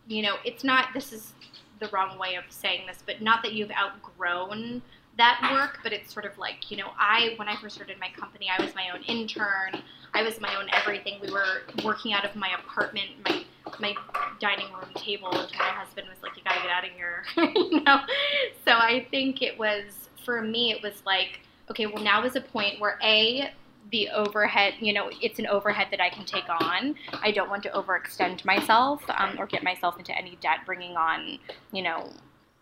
[0.06, 0.88] you know, it's not.
[0.92, 1.32] This is
[1.80, 4.82] the wrong way of saying this, but not that you've outgrown
[5.16, 8.08] that work, but it's sort of like, you know, I when I first started my
[8.16, 9.82] company, I was my own intern.
[10.12, 11.20] I was my own everything.
[11.20, 13.10] We were working out of my apartment.
[13.24, 13.43] My
[13.80, 13.94] my
[14.40, 17.80] dining room table until my husband was like, "You gotta get out of here," you
[17.82, 18.00] know.
[18.64, 20.72] So I think it was for me.
[20.72, 23.52] It was like, okay, well now is a point where a
[23.90, 26.94] the overhead, you know, it's an overhead that I can take on.
[27.22, 31.38] I don't want to overextend myself um, or get myself into any debt bringing on,
[31.70, 32.10] you know,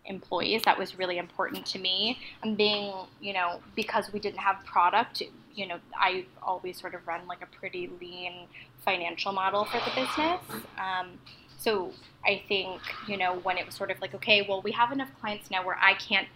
[0.05, 0.61] employees.
[0.65, 2.19] That was really important to me.
[2.43, 5.23] And being, you know, because we didn't have product,
[5.55, 8.47] you know, I always sort of run like a pretty lean
[8.83, 10.41] financial model for the business.
[10.77, 11.19] Um,
[11.57, 11.91] so
[12.25, 15.09] I think, you know, when it was sort of like, okay, well, we have enough
[15.19, 16.27] clients now where I can't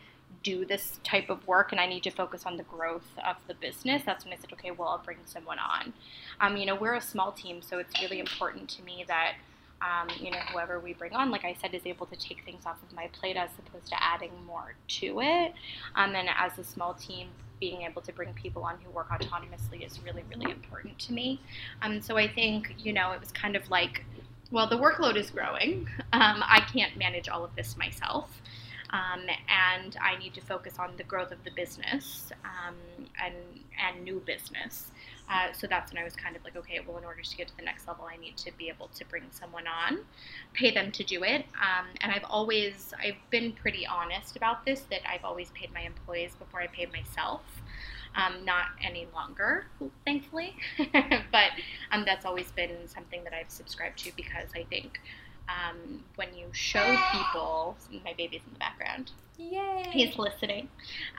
[0.44, 3.54] do this type of work and I need to focus on the growth of the
[3.56, 5.94] business, that's when I said, okay, well, I'll bring someone on.
[6.40, 9.34] Um, you know, we're a small team, so it's really important to me that
[9.82, 12.66] um, you know, whoever we bring on, like I said, is able to take things
[12.66, 15.54] off of my plate as opposed to adding more to it.
[15.96, 17.28] Um, and as a small team,
[17.60, 21.42] being able to bring people on who work autonomously is really, really important to me.
[21.82, 24.04] Um, so I think, you know, it was kind of like,
[24.52, 25.88] well, the workload is growing.
[26.14, 28.42] Um, I can't manage all of this myself.
[28.92, 32.76] Um, and I need to focus on the growth of the business um,
[33.22, 33.36] and
[33.80, 34.92] and new business.
[35.30, 37.50] Uh, so that's when I was kind of like, okay, well, in order to get
[37.50, 40.00] to the next level, I need to be able to bring someone on,
[40.54, 41.46] pay them to do it.
[41.56, 45.82] Um, and I've always, I've been pretty honest about this that I've always paid my
[45.82, 47.42] employees before I paid myself.
[48.16, 49.66] Um, not any longer,
[50.04, 50.56] thankfully,
[51.32, 51.52] but
[51.92, 55.00] um, that's always been something that I've subscribed to because I think
[55.48, 59.12] um, when you show people, my baby's in the background.
[59.38, 59.86] Yay!
[59.92, 60.68] He's listening.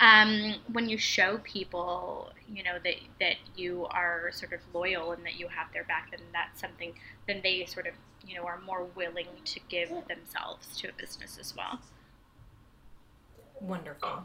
[0.00, 5.24] Um, when you show people, you know that that you are sort of loyal and
[5.24, 6.94] that you have their back, then that's something.
[7.28, 7.94] Then they sort of,
[8.26, 11.80] you know, are more willing to give themselves to a business as well.
[13.60, 14.24] Wonderful.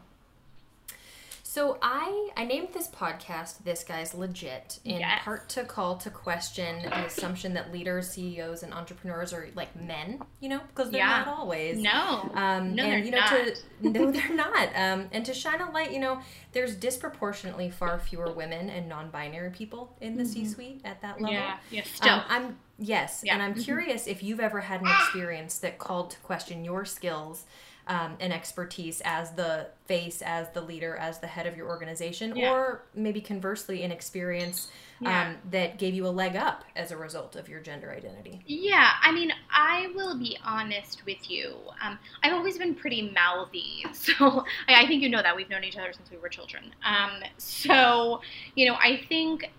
[1.54, 5.22] So I I named this podcast "This Guy's Legit" in Yes.
[5.24, 10.24] part to call to question the assumption that leaders, CEOs, and entrepreneurs are like men.
[10.40, 11.24] You know, because they're Yeah.
[11.26, 11.78] not always.
[11.78, 13.30] No, Um, No, and they're you know, not.
[13.30, 14.70] to no, they're not.
[14.76, 16.22] Um, and to shine a light, you know,
[16.54, 21.36] there's disproportionately far fewer women and non-binary people in the C-suite at that level.
[21.36, 21.84] yeah, yeah.
[21.84, 23.36] Still, Um, I'm yes, Yeah.
[23.36, 27.46] and I'm curious if you've ever had an experience that called to question your skills
[27.88, 32.36] um, and expertise as the face, as the leader, as the head of your organization,
[32.36, 32.52] Yeah.
[32.52, 35.30] or maybe conversely, an experience Yeah.
[35.32, 38.42] um, that gave you a leg up as a result of your gender identity.
[38.46, 41.56] Yeah, I mean, I will be honest with you.
[41.82, 45.64] Um, I've always been pretty mouthy, so I, I think you know that we've known
[45.66, 46.74] each other since we were children.
[46.86, 48.22] Um, so,
[48.56, 49.52] you know, I think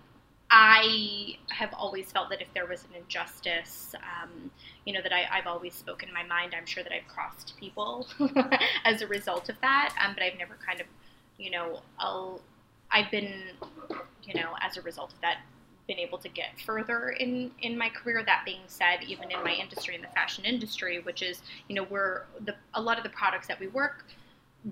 [0.57, 4.49] I have always felt that if there was an injustice, um,
[4.85, 6.53] you know, that I, I've always spoken my mind.
[6.57, 8.07] I'm sure that I've crossed people
[8.85, 10.87] as a result of that, um, but I've never kind of,
[11.37, 12.39] you know, I'll,
[12.89, 13.33] I've been,
[14.23, 15.39] you know, as a result of that,
[15.89, 18.23] been able to get further in in my career.
[18.25, 21.83] That being said, even in my industry, in the fashion industry, which is, you know,
[21.83, 24.05] we're the a lot of the products that we work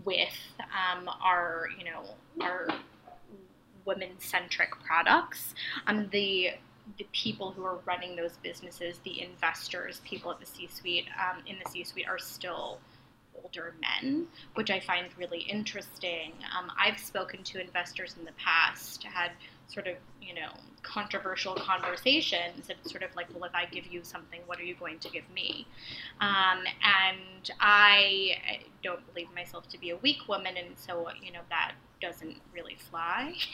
[0.06, 2.04] with um, are, you know,
[2.42, 2.70] are
[3.86, 5.56] women-centric products.
[5.88, 6.52] Um, the
[6.98, 11.56] the people who are running those businesses, the investors, people at the C-suite, um, in
[11.64, 12.80] the C-suite are still
[13.42, 16.34] older men, which I find really interesting.
[16.58, 19.32] Um, I've spoken to investors in the past, had
[19.68, 20.50] sort of, you know,
[20.82, 22.70] controversial conversations.
[22.70, 25.10] It's sort of like, well, if I give you something, what are you going to
[25.10, 25.66] give me?
[26.20, 31.42] Um, and I don't believe myself to be a weak woman, and so, you know,
[31.50, 33.34] that doesn't really fly.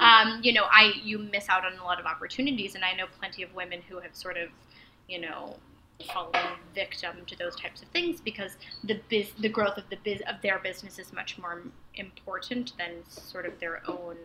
[0.00, 3.04] um, you know, I you miss out on a lot of opportunities, and I know
[3.20, 4.48] plenty of women who have sort of,
[5.08, 5.56] you know,
[6.12, 10.20] fallen victim to those types of things because the biz, the growth of the biz
[10.28, 11.62] of their business is much more
[11.94, 14.16] important than sort of their own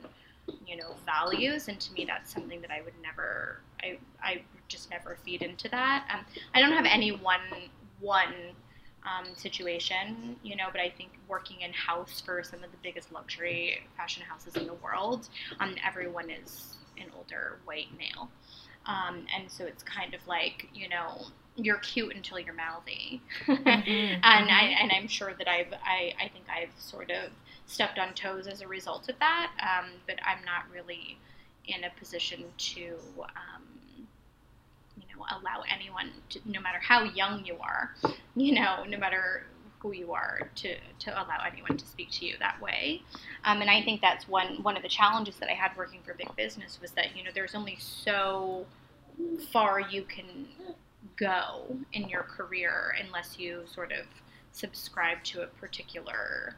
[0.66, 4.90] you know values and to me that's something that i would never i i just
[4.90, 7.40] never feed into that um, i don't have any one
[8.00, 8.34] one
[9.06, 13.12] um, situation you know but i think working in house for some of the biggest
[13.12, 18.30] luxury fashion houses in the world um, everyone is an older white male
[18.86, 21.26] um, and so it's kind of like you know
[21.58, 24.26] you're cute until you're mouthy mm-hmm, and mm-hmm.
[24.26, 27.32] I, and I'm sure that I've I, I think I've sort of
[27.72, 29.52] stepped on toes as a result of that.
[29.62, 31.18] Um, but I'm not really
[31.66, 33.64] in a position to, um,
[35.32, 37.92] allow anyone, to, no matter how young you are,
[38.36, 39.46] you know, no matter
[39.80, 43.02] who you are, to, to allow anyone to speak to you that way.
[43.46, 46.14] Um, and I think that's one one of the challenges that I had working for
[46.14, 48.66] big business was that you know there's only so
[49.52, 50.48] far you can
[51.18, 54.06] go in your career unless you sort of
[54.52, 56.56] subscribe to a particular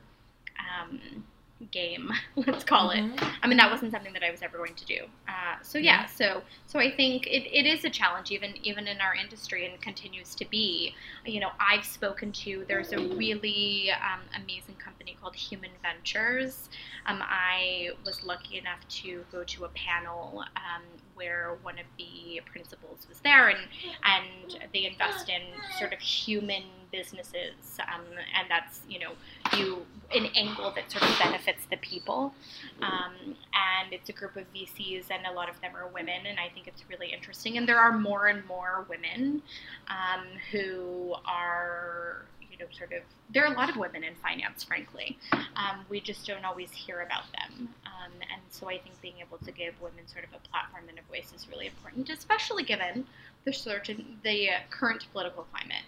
[0.60, 1.24] um,
[1.72, 3.14] game, let's call mm-hmm.
[3.14, 3.24] it.
[3.42, 5.02] I mean, that wasn't something that I was ever going to do.
[5.28, 9.02] Uh, so yeah, so so I think it, it is a challenge, even even in
[9.02, 10.96] our industry, and continues to be.
[11.26, 12.66] You know, I've spoken to.
[12.68, 16.70] There's a really um, amazing company called Human Ventures.
[17.06, 20.84] Um, I was lucky enough to go to a panel um,
[21.16, 23.60] where one of the principals was there, and
[24.04, 25.42] and they invest in
[25.78, 28.06] sort of human businesses, um,
[28.38, 29.12] and that's you know
[29.58, 29.86] you
[30.16, 32.34] an angle that sort of benefits the people.
[32.82, 36.40] Um, and it's a group of VCs, and a lot of them are women, and
[36.40, 37.58] I think it's really interesting.
[37.58, 39.42] And there are more and more women
[39.88, 43.02] um, who are you know, sort of,
[43.34, 45.18] there are a lot of women in finance, frankly.
[45.32, 47.70] Um, we just don't always hear about them.
[47.86, 51.00] Um, and so I think being able to give women sort of a platform and
[51.00, 53.08] a voice is really important, especially given
[53.46, 55.84] the certain, the current political climate.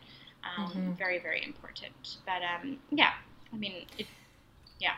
[0.58, 0.92] Um, mm-hmm.
[0.94, 2.18] Very, very important.
[2.26, 3.14] But um, yeah,
[3.56, 4.08] I mean, it,
[4.80, 4.96] yeah.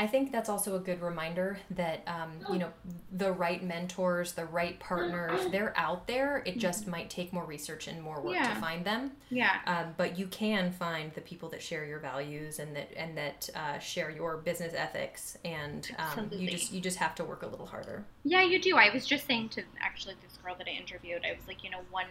[0.00, 2.70] I think that's also a good reminder that um, you know
[3.10, 6.40] the right mentors, the right partners, they're out there.
[6.46, 6.92] It just mm-hmm.
[6.92, 8.54] might take more research and more work yeah.
[8.54, 9.10] to find them.
[9.28, 9.56] Yeah.
[9.66, 13.50] Um, but you can find the people that share your values and that and that
[13.56, 17.48] uh, share your business ethics, and um, you just you just have to work a
[17.48, 18.04] little harder.
[18.22, 18.76] Yeah, you do.
[18.76, 21.70] I was just saying to actually this girl that I interviewed, I was like, you
[21.70, 22.06] know, one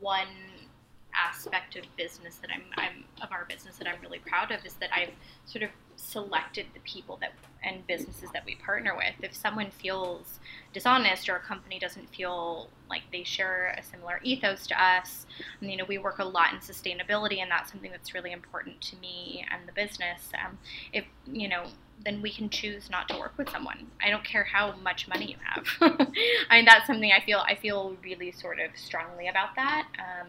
[0.00, 0.28] one
[1.26, 4.74] aspect of business that I'm, I'm of our business that I'm really proud of is
[4.74, 5.12] that I've
[5.46, 9.14] sort of selected the people that and businesses that we partner with.
[9.20, 10.38] If someone feels
[10.72, 15.26] dishonest or a company doesn't feel like they share a similar ethos to us,
[15.60, 18.80] and, you know, we work a lot in sustainability, and that's something that's really important
[18.82, 20.30] to me and the business.
[20.34, 20.58] Um,
[20.92, 21.64] if you know,
[22.04, 23.88] then we can choose not to work with someone.
[24.00, 25.66] I don't care how much money you have.
[26.50, 29.88] I mean, that's something I feel I feel really sort of strongly about that.
[29.98, 30.28] Um,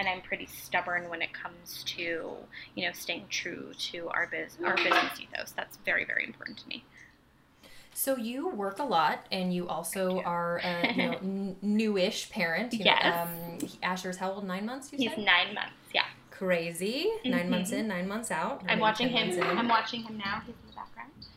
[0.00, 2.34] and I'm pretty stubborn when it comes to
[2.74, 5.52] you know staying true to our biz our business ethos.
[5.52, 6.84] That's very very important to me.
[7.92, 12.72] So you work a lot, and you also are a you know, n- newish parent.
[12.72, 13.02] You yes.
[13.04, 14.46] Know, um, Asher's how old?
[14.46, 14.90] Nine months.
[14.90, 15.18] He's said?
[15.18, 15.74] nine months.
[15.94, 16.04] Yeah.
[16.30, 17.10] Crazy.
[17.18, 17.30] Mm-hmm.
[17.30, 18.62] Nine months in, nine months out.
[18.68, 19.42] I'm watching him.
[19.42, 20.40] I'm watching him now.
[20.46, 20.89] He's in the background.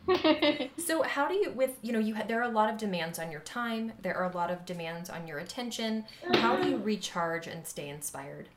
[0.77, 3.31] so how do you with you know you there are a lot of demands on
[3.31, 6.05] your time there are a lot of demands on your attention.
[6.33, 8.49] How do you recharge and stay inspired?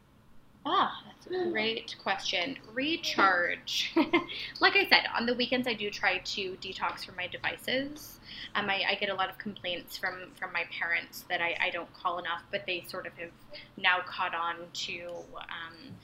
[0.64, 2.56] Ah that's a great question.
[2.72, 3.94] Recharge.
[4.60, 8.18] Like i said on the weekends i do try to detox from my devices.
[8.54, 11.70] Um, I, I, get a lot of complaints from from my parents that I, I
[11.70, 13.30] don't call enough but they sort of have
[13.76, 15.00] now caught on to
[15.34, 15.94] um,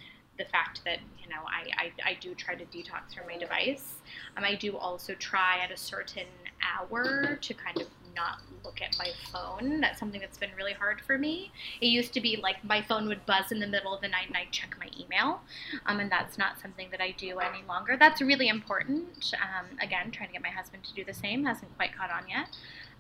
[0.43, 3.95] the fact that you know I, I, I do try to detox from my device.
[4.37, 6.27] Um, I do also try at a certain
[6.63, 9.81] hour to kind of not look at my phone.
[9.81, 11.51] That's something that's been really hard for me.
[11.81, 14.29] It used to be like my phone would buzz in the middle of the night
[14.29, 15.41] and I'd check my email,
[15.87, 17.97] um, and that's not something that I do any longer.
[17.99, 19.33] That's really important.
[19.41, 22.29] Um, again, trying to get my husband to do the same hasn't quite caught on
[22.29, 22.49] yet.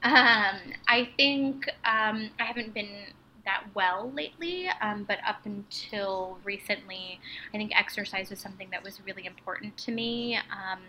[0.04, 3.12] Um, I think um, I haven't been
[3.44, 7.20] that well lately, um, but up until recently,
[7.52, 10.36] I think exercise was something that was really important to me.
[10.36, 10.80] Um,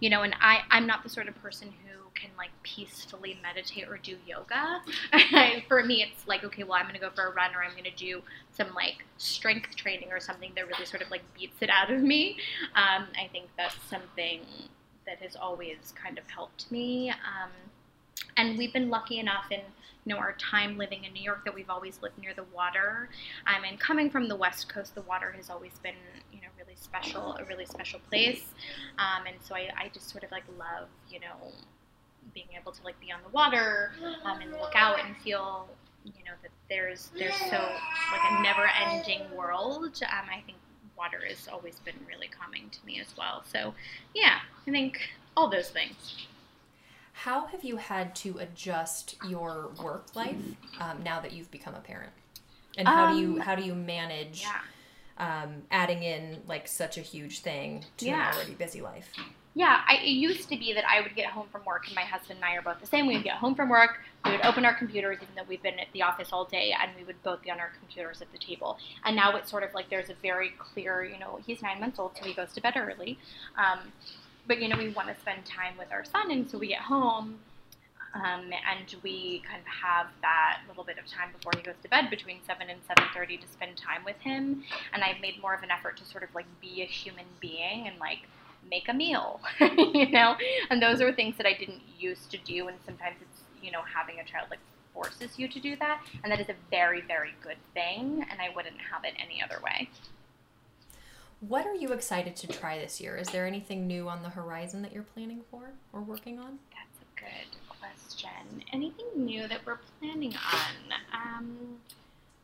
[0.00, 3.88] you know, and I, I'm not the sort of person who can like peacefully meditate
[3.88, 4.80] or do yoga.
[5.68, 7.72] for me, it's like, okay, well, I'm going to go for a run or I'm
[7.72, 8.22] going to do
[8.52, 12.02] some like strength training or something that really sort of like beats it out of
[12.02, 12.36] me.
[12.74, 14.40] Um, I think that's something
[15.06, 17.10] that has always kind of helped me.
[17.10, 17.50] Um,
[18.36, 19.60] and we've been lucky enough in
[20.04, 23.08] you know our time living in New York that we've always lived near the water.
[23.46, 25.94] Um, and coming from the West Coast, the water has always been
[26.32, 28.44] you know really special, a really special place.
[28.98, 31.52] Um, and so I, I just sort of like love you know
[32.34, 33.92] being able to like be on the water
[34.24, 35.68] um, and look out and feel
[36.04, 39.84] you know that there's there's so like a never ending world.
[39.84, 40.58] Um, I think
[40.96, 43.42] water has always been really calming to me as well.
[43.50, 43.74] So
[44.14, 44.98] yeah, I think
[45.36, 46.26] all those things.
[47.12, 50.36] How have you had to adjust your work life
[50.80, 52.12] um, now that you've become a parent?
[52.76, 55.42] And how um, do you um, how do you manage yeah.
[55.44, 58.30] um, adding in like such a huge thing to yeah.
[58.30, 59.12] an already busy life?
[59.54, 62.02] Yeah, I, it used to be that I would get home from work, and my
[62.02, 63.06] husband and I are both the same.
[63.06, 65.78] We would get home from work, we would open our computers, even though we've been
[65.78, 68.38] at the office all day, and we would both be on our computers at the
[68.38, 68.78] table.
[69.04, 71.98] And now it's sort of like there's a very clear, you know, he's nine months
[71.98, 73.18] old, so he goes to bed early.
[73.58, 73.80] Um,
[74.46, 76.80] but you know we want to spend time with our son and so we get
[76.80, 77.38] home
[78.14, 81.88] um, and we kind of have that little bit of time before he goes to
[81.88, 84.62] bed between 7 and 7.30 to spend time with him.
[84.92, 87.88] And i've made more of an effort to sort of like be a human being
[87.88, 88.28] and like
[88.70, 90.36] make a meal you know?
[90.70, 93.80] And those are things that i didn't used to do and sometimes it's you know
[93.82, 94.60] having a child like
[94.92, 98.54] forces you to do that and that is a very very good thing and i
[98.54, 99.88] wouldn't have it any other way
[101.48, 103.16] what are you excited to try this year?
[103.16, 106.58] Is there anything new on the horizon that you're planning for or working on?
[106.70, 108.62] That's a good question.
[108.72, 110.98] Anything new that we're planning on?
[111.12, 111.56] Um,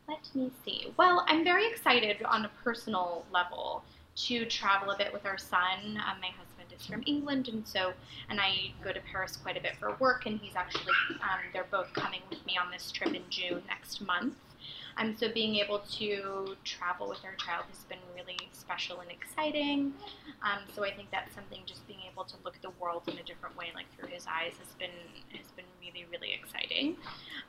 [0.07, 0.93] let me see.
[0.97, 3.83] Well, I'm very excited on a personal level
[4.15, 5.79] to travel a bit with our son.
[5.85, 7.93] Um, my husband is from England, and so
[8.29, 10.25] and I go to Paris quite a bit for work.
[10.25, 14.01] And he's actually um, they're both coming with me on this trip in June next
[14.01, 14.35] month.
[14.99, 19.93] Um, so being able to travel with our child has been really special and exciting.
[20.43, 23.17] Um, so I think that's something just being able to look at the world in
[23.17, 24.89] a different way, like through his eyes, has been
[25.31, 26.97] has been really really exciting.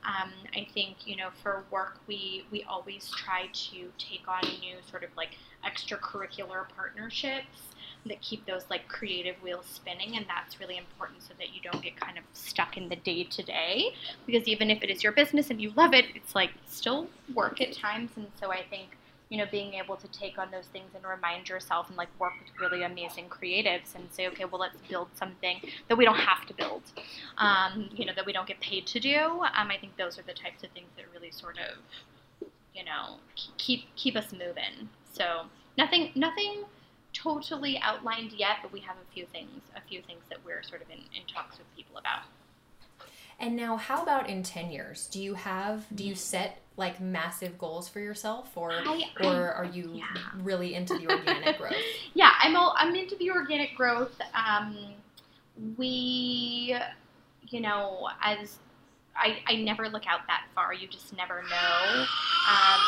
[0.05, 4.77] Um, I think you know for work we we always try to take on new
[4.89, 5.35] sort of like
[5.65, 7.70] extracurricular partnerships
[8.05, 11.83] that keep those like creative wheels spinning and that's really important so that you don't
[11.83, 13.93] get kind of stuck in the day to day
[14.25, 17.61] because even if it is your business and you love it it's like still work
[17.61, 18.11] at times.
[18.15, 18.97] And so i think
[19.29, 22.33] you know being able to take on those things and remind yourself and like work
[22.39, 26.45] with really amazing creatives and say okay well let's build something that we don't have
[26.45, 26.81] to build
[27.37, 29.15] um, you know that we don't get paid to do.
[29.55, 33.17] Um, i think those are the types of things that really sort of you know
[33.57, 34.89] keep keep us moving.
[35.13, 35.43] So
[35.77, 36.63] nothing nothing
[37.13, 40.81] totally outlined yet, but we have a few things, a few things that we're sort
[40.81, 42.21] of in, in talks with people about.
[43.39, 45.07] And now, how about in ten years?
[45.07, 49.51] Do you have do you set like massive goals for yourself, or I, I, or
[49.51, 50.05] are you yeah.
[50.41, 51.73] really into the organic growth?
[52.13, 54.19] Yeah, I'm all, I'm into the organic growth.
[54.35, 54.77] Um,
[55.77, 56.75] we,
[57.47, 58.59] you know, as
[59.15, 60.73] I, I never look out that far.
[60.73, 62.05] You just never know.
[62.49, 62.79] Um,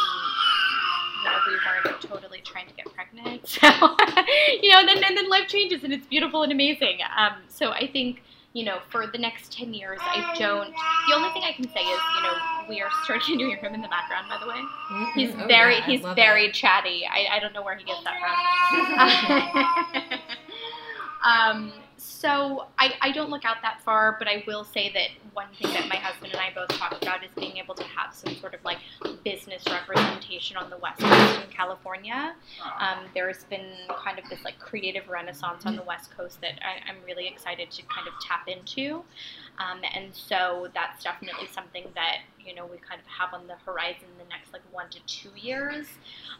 [1.48, 1.54] we
[1.90, 3.42] weren't totally trying to get pregnant.
[3.64, 3.68] So,
[4.62, 7.00] you know, and then, and then life changes and it's beautiful and amazing.
[7.18, 8.22] Um, so I think,
[8.54, 10.72] you know, for the next 10 years, I don't,
[11.08, 12.34] the only thing I can say is, you know,
[12.70, 14.56] we are starting to hear him in the background, by the way.
[14.56, 15.20] Mm-hmm.
[15.20, 16.54] He's oh, very, yeah, he's very that.
[16.54, 17.06] chatty.
[17.06, 18.20] I, I don't know where he gets that
[21.22, 21.70] from.
[21.72, 21.74] um,
[22.04, 25.72] so I, I don't look out that far, but I will say that one thing
[25.74, 28.54] that my husband and I both talked about is being able to have some sort
[28.54, 28.80] of like
[29.24, 32.36] business representation on the West Coast in California.
[32.78, 33.72] Um, there's been
[34.04, 37.72] kind of this like creative renaissance on the West Coast that I, am really excited
[37.72, 39.04] to kind of tap into.
[39.58, 43.56] Um, and so that's definitely something that you know we kind of have on the
[43.66, 45.88] horizon the next like one to two years.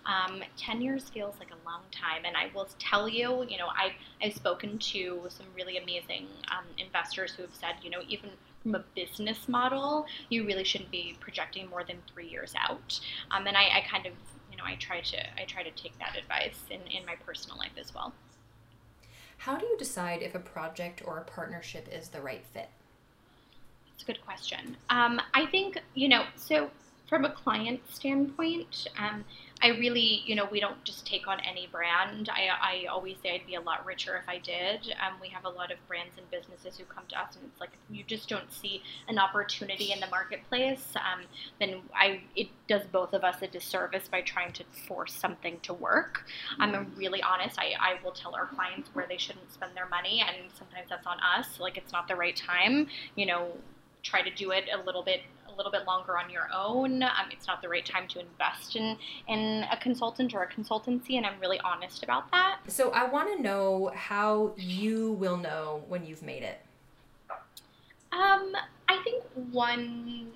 [0.06, 3.68] Um, Ten years feels like a long time, and I will tell you, you know,
[3.68, 8.30] I've I've spoken to some really amazing um, investors who have said, you know, even
[8.62, 13.00] from a business model, you really shouldn't be projecting more than three years out.
[13.32, 14.14] Um, and I, I kind of,
[14.50, 17.58] you know, I try to I try to take that advice in in my personal
[17.58, 18.14] life as well.
[19.38, 22.70] How do you decide if a project or a partnership is the right fit?
[24.04, 24.76] It's a good question.
[24.90, 26.70] Um, I think, you know, so
[27.08, 29.24] from a client standpoint, um,
[29.62, 32.28] I really, you know, we don't just take on any brand.
[32.28, 32.50] I,
[32.84, 34.94] I always say I'd be a lot richer if I did.
[35.02, 37.62] Um, we have a lot of brands and businesses who come to us, and it's
[37.62, 40.84] like you just don't see an opportunity in the marketplace.
[40.98, 41.24] Um,
[41.62, 45.74] then I it does both of us a disservice by trying to force something to
[45.74, 46.26] work.
[46.60, 47.58] I'm really honest.
[47.58, 51.08] I, I will tell our clients where they shouldn't spend their money, and sometimes that's
[51.08, 51.62] on us.
[51.62, 52.88] Like it's not the right time.
[53.16, 53.52] You know,
[54.04, 57.04] try to do it a little bit a little bit longer on your own.
[57.04, 58.98] Um, it's not the right time to invest in
[59.28, 62.60] in a consultant or a consultancy, and I'm really honest about that.
[62.68, 66.60] So I want to know how you will know when you've made it.
[68.12, 68.54] Um,
[68.88, 70.32] I think one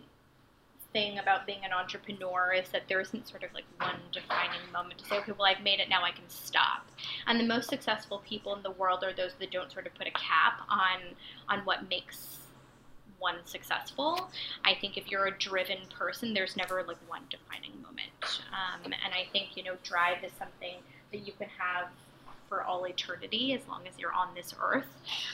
[0.94, 4.98] thing about being an entrepreneur is that there isn't sort of like one defining moment
[5.00, 6.88] to say, okay, well, I've made it, now I can stop.
[7.28, 10.08] And the most successful people in the world are those that don't sort of put
[10.08, 11.02] a cap on
[11.50, 12.47] on what makes
[13.20, 14.30] one successful.
[14.64, 18.42] I think if you're a driven person, there's never like one defining moment.
[18.52, 20.76] Um, and I think, you know, drive is something
[21.12, 21.88] that you can have
[22.50, 24.88] for all eternity as long as you're on this earth.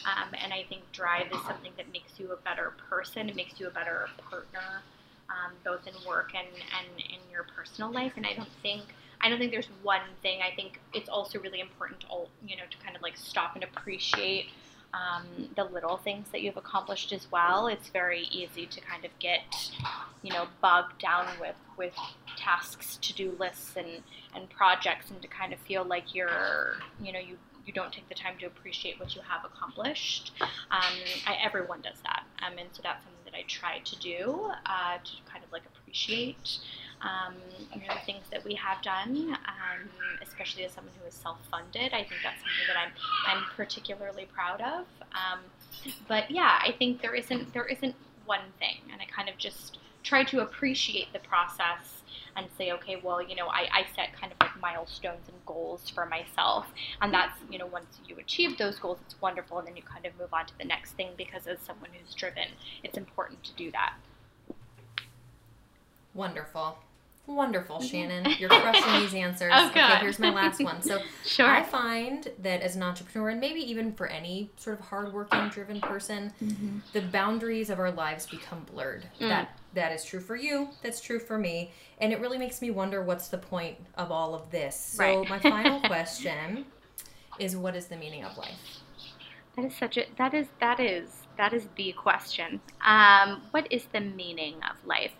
[0.06, 3.60] Um, and I think drive is something that makes you a better person, it makes
[3.60, 4.82] you a better partner.
[5.30, 8.84] Um, both in work and, and in your personal life, and I don't think
[9.22, 10.40] I don't think there's one thing.
[10.42, 13.56] I think it's also really important to all, you know to kind of like stop
[13.56, 14.48] and appreciate
[14.94, 17.68] um, the little things that you've accomplished as well.
[17.68, 19.72] It's very easy to kind of get,
[20.22, 21.96] you know, bogged down with with
[22.38, 24.04] tasks, to do lists, and
[24.36, 28.08] and projects, and to kind of feel like you're, you know, you you don't take
[28.10, 30.34] the time to appreciate what you have accomplished.
[30.41, 34.52] Um, I, everyone does that, um, and so that's something that I try to do
[34.66, 36.60] uh, to kind of like appreciate
[37.04, 37.36] um,
[37.74, 39.89] you know, things that we have done, um,
[40.22, 41.93] especially as someone who is self-funded.
[41.93, 42.91] I think that's something that I'm
[43.28, 44.86] I'm particularly proud of.
[45.14, 45.39] Um,
[46.08, 47.95] but yeah, I think there isn't there isn't
[48.26, 52.01] one thing, and I kind of just try to appreciate the process
[52.36, 55.89] and say, okay, well, you know, I, I set kind of like milestones and goals
[55.89, 56.66] for myself.
[57.01, 59.60] And that's, you know, once you achieve those goals, it's wonderful.
[59.60, 62.14] And then you kind of move on to the next thing because as someone who's
[62.14, 62.47] driven,
[62.84, 63.93] it's important to do that.
[66.14, 66.78] Wonderful.
[67.26, 68.26] Wonderful, Shannon.
[68.38, 69.54] You're crushing these answers.
[69.56, 70.82] Oh, okay, here's my last one.
[70.82, 71.48] So, sure.
[71.48, 75.80] I find that as an entrepreneur, and maybe even for any sort of hardworking, driven
[75.80, 76.80] person, mm-hmm.
[76.92, 79.08] the boundaries of our lives become blurred.
[79.22, 79.30] Mm.
[79.30, 80.70] That that is true for you.
[80.82, 84.36] That's true for me, and it really makes me wonder what's the point of all
[84.36, 84.76] of this.
[84.76, 85.30] So, right.
[85.30, 86.66] my final question
[87.40, 88.82] is, what is the meaning of life?
[89.56, 92.60] That is such a that is that is that is the question.
[92.86, 95.12] Um, what is the meaning of life?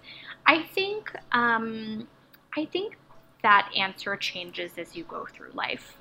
[0.46, 2.08] I think um,
[2.56, 2.98] I think
[3.44, 5.98] that answer changes as you go through life.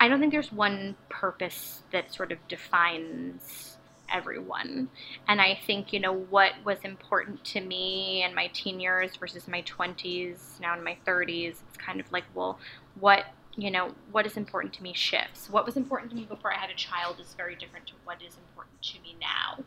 [0.00, 3.78] I don't think there's one purpose that sort of defines
[4.12, 4.88] everyone.
[5.26, 9.48] And I think, you know, what was important to me in my teen years versus
[9.48, 12.58] my 20s, now in my 30s, it's kind of like, well,
[12.98, 13.26] what
[13.58, 15.50] you know, what is important to me shifts.
[15.50, 18.22] What was important to me before I had a child is very different to what
[18.22, 19.64] is important to me now.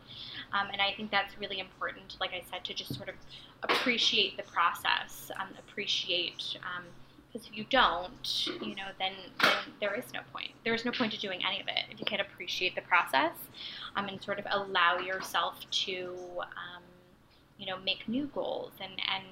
[0.58, 3.16] Um, and I think that's really important, like I said, to just sort of
[3.62, 6.56] appreciate the process, um, appreciate,
[7.28, 9.12] because um, if you don't, you know, then,
[9.42, 10.52] then there is no point.
[10.64, 13.34] There is no point to doing any of it if you can't appreciate the process
[13.94, 16.82] um, and sort of allow yourself to, um,
[17.58, 19.24] you know, make new goals and, and,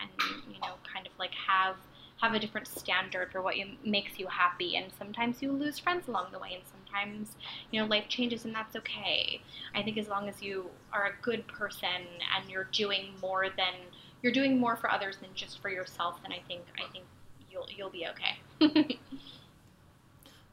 [0.00, 0.10] and,
[0.52, 1.76] you know, kind of like have–
[2.20, 4.76] have a different standard for what you, makes you happy.
[4.76, 7.36] And sometimes you lose friends along the way, and sometimes
[7.70, 9.40] you know life changes, and that's okay.
[9.74, 12.06] I think as long as you are a good person
[12.36, 13.74] and you're doing more than
[14.22, 17.04] you're doing more for others than just for yourself, then I think I think
[17.50, 18.98] you'll you'll be okay.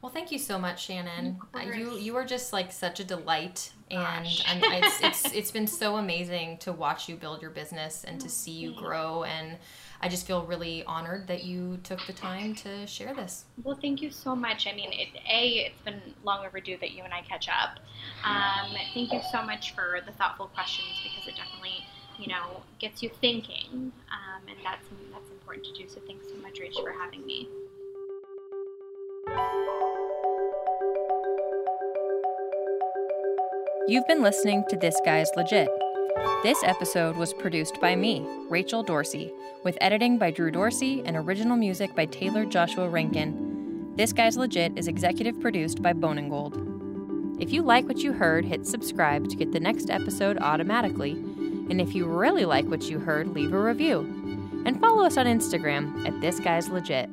[0.06, 1.36] Well, thank you so much, Shannon.
[1.52, 5.96] Uh, you you are just like such a delight, and it's, it's it's been so
[5.96, 9.58] amazing to watch you build your business and to see you grow and
[10.00, 13.46] I just feel really honored that you took the time to share this.
[13.64, 14.68] Well, thank you so much.
[14.68, 17.80] I mean, it, A, it's been long overdue that you and I catch up.
[18.22, 21.84] Um, thank you so much for the thoughtful questions because it definitely,
[22.20, 23.66] you know, gets you thinking.
[23.72, 25.88] Um, and that's, that's important to do.
[25.88, 27.48] So thanks so much, Rich, for having me.
[33.88, 35.68] You've been listening to This Guy's Legit.
[36.42, 39.32] This episode was produced by me, Rachel Dorsey,
[39.62, 43.94] with editing by Drew Dorsey and original music by Taylor Joshua Rankin.
[43.96, 46.60] This Guy's Legit is executive produced by Bone and Gold.
[47.40, 51.12] If you like what you heard, hit subscribe to get the next episode automatically.
[51.12, 54.00] And if you really like what you heard, leave a review.
[54.66, 57.08] And follow us on Instagram at This Guy's Legit.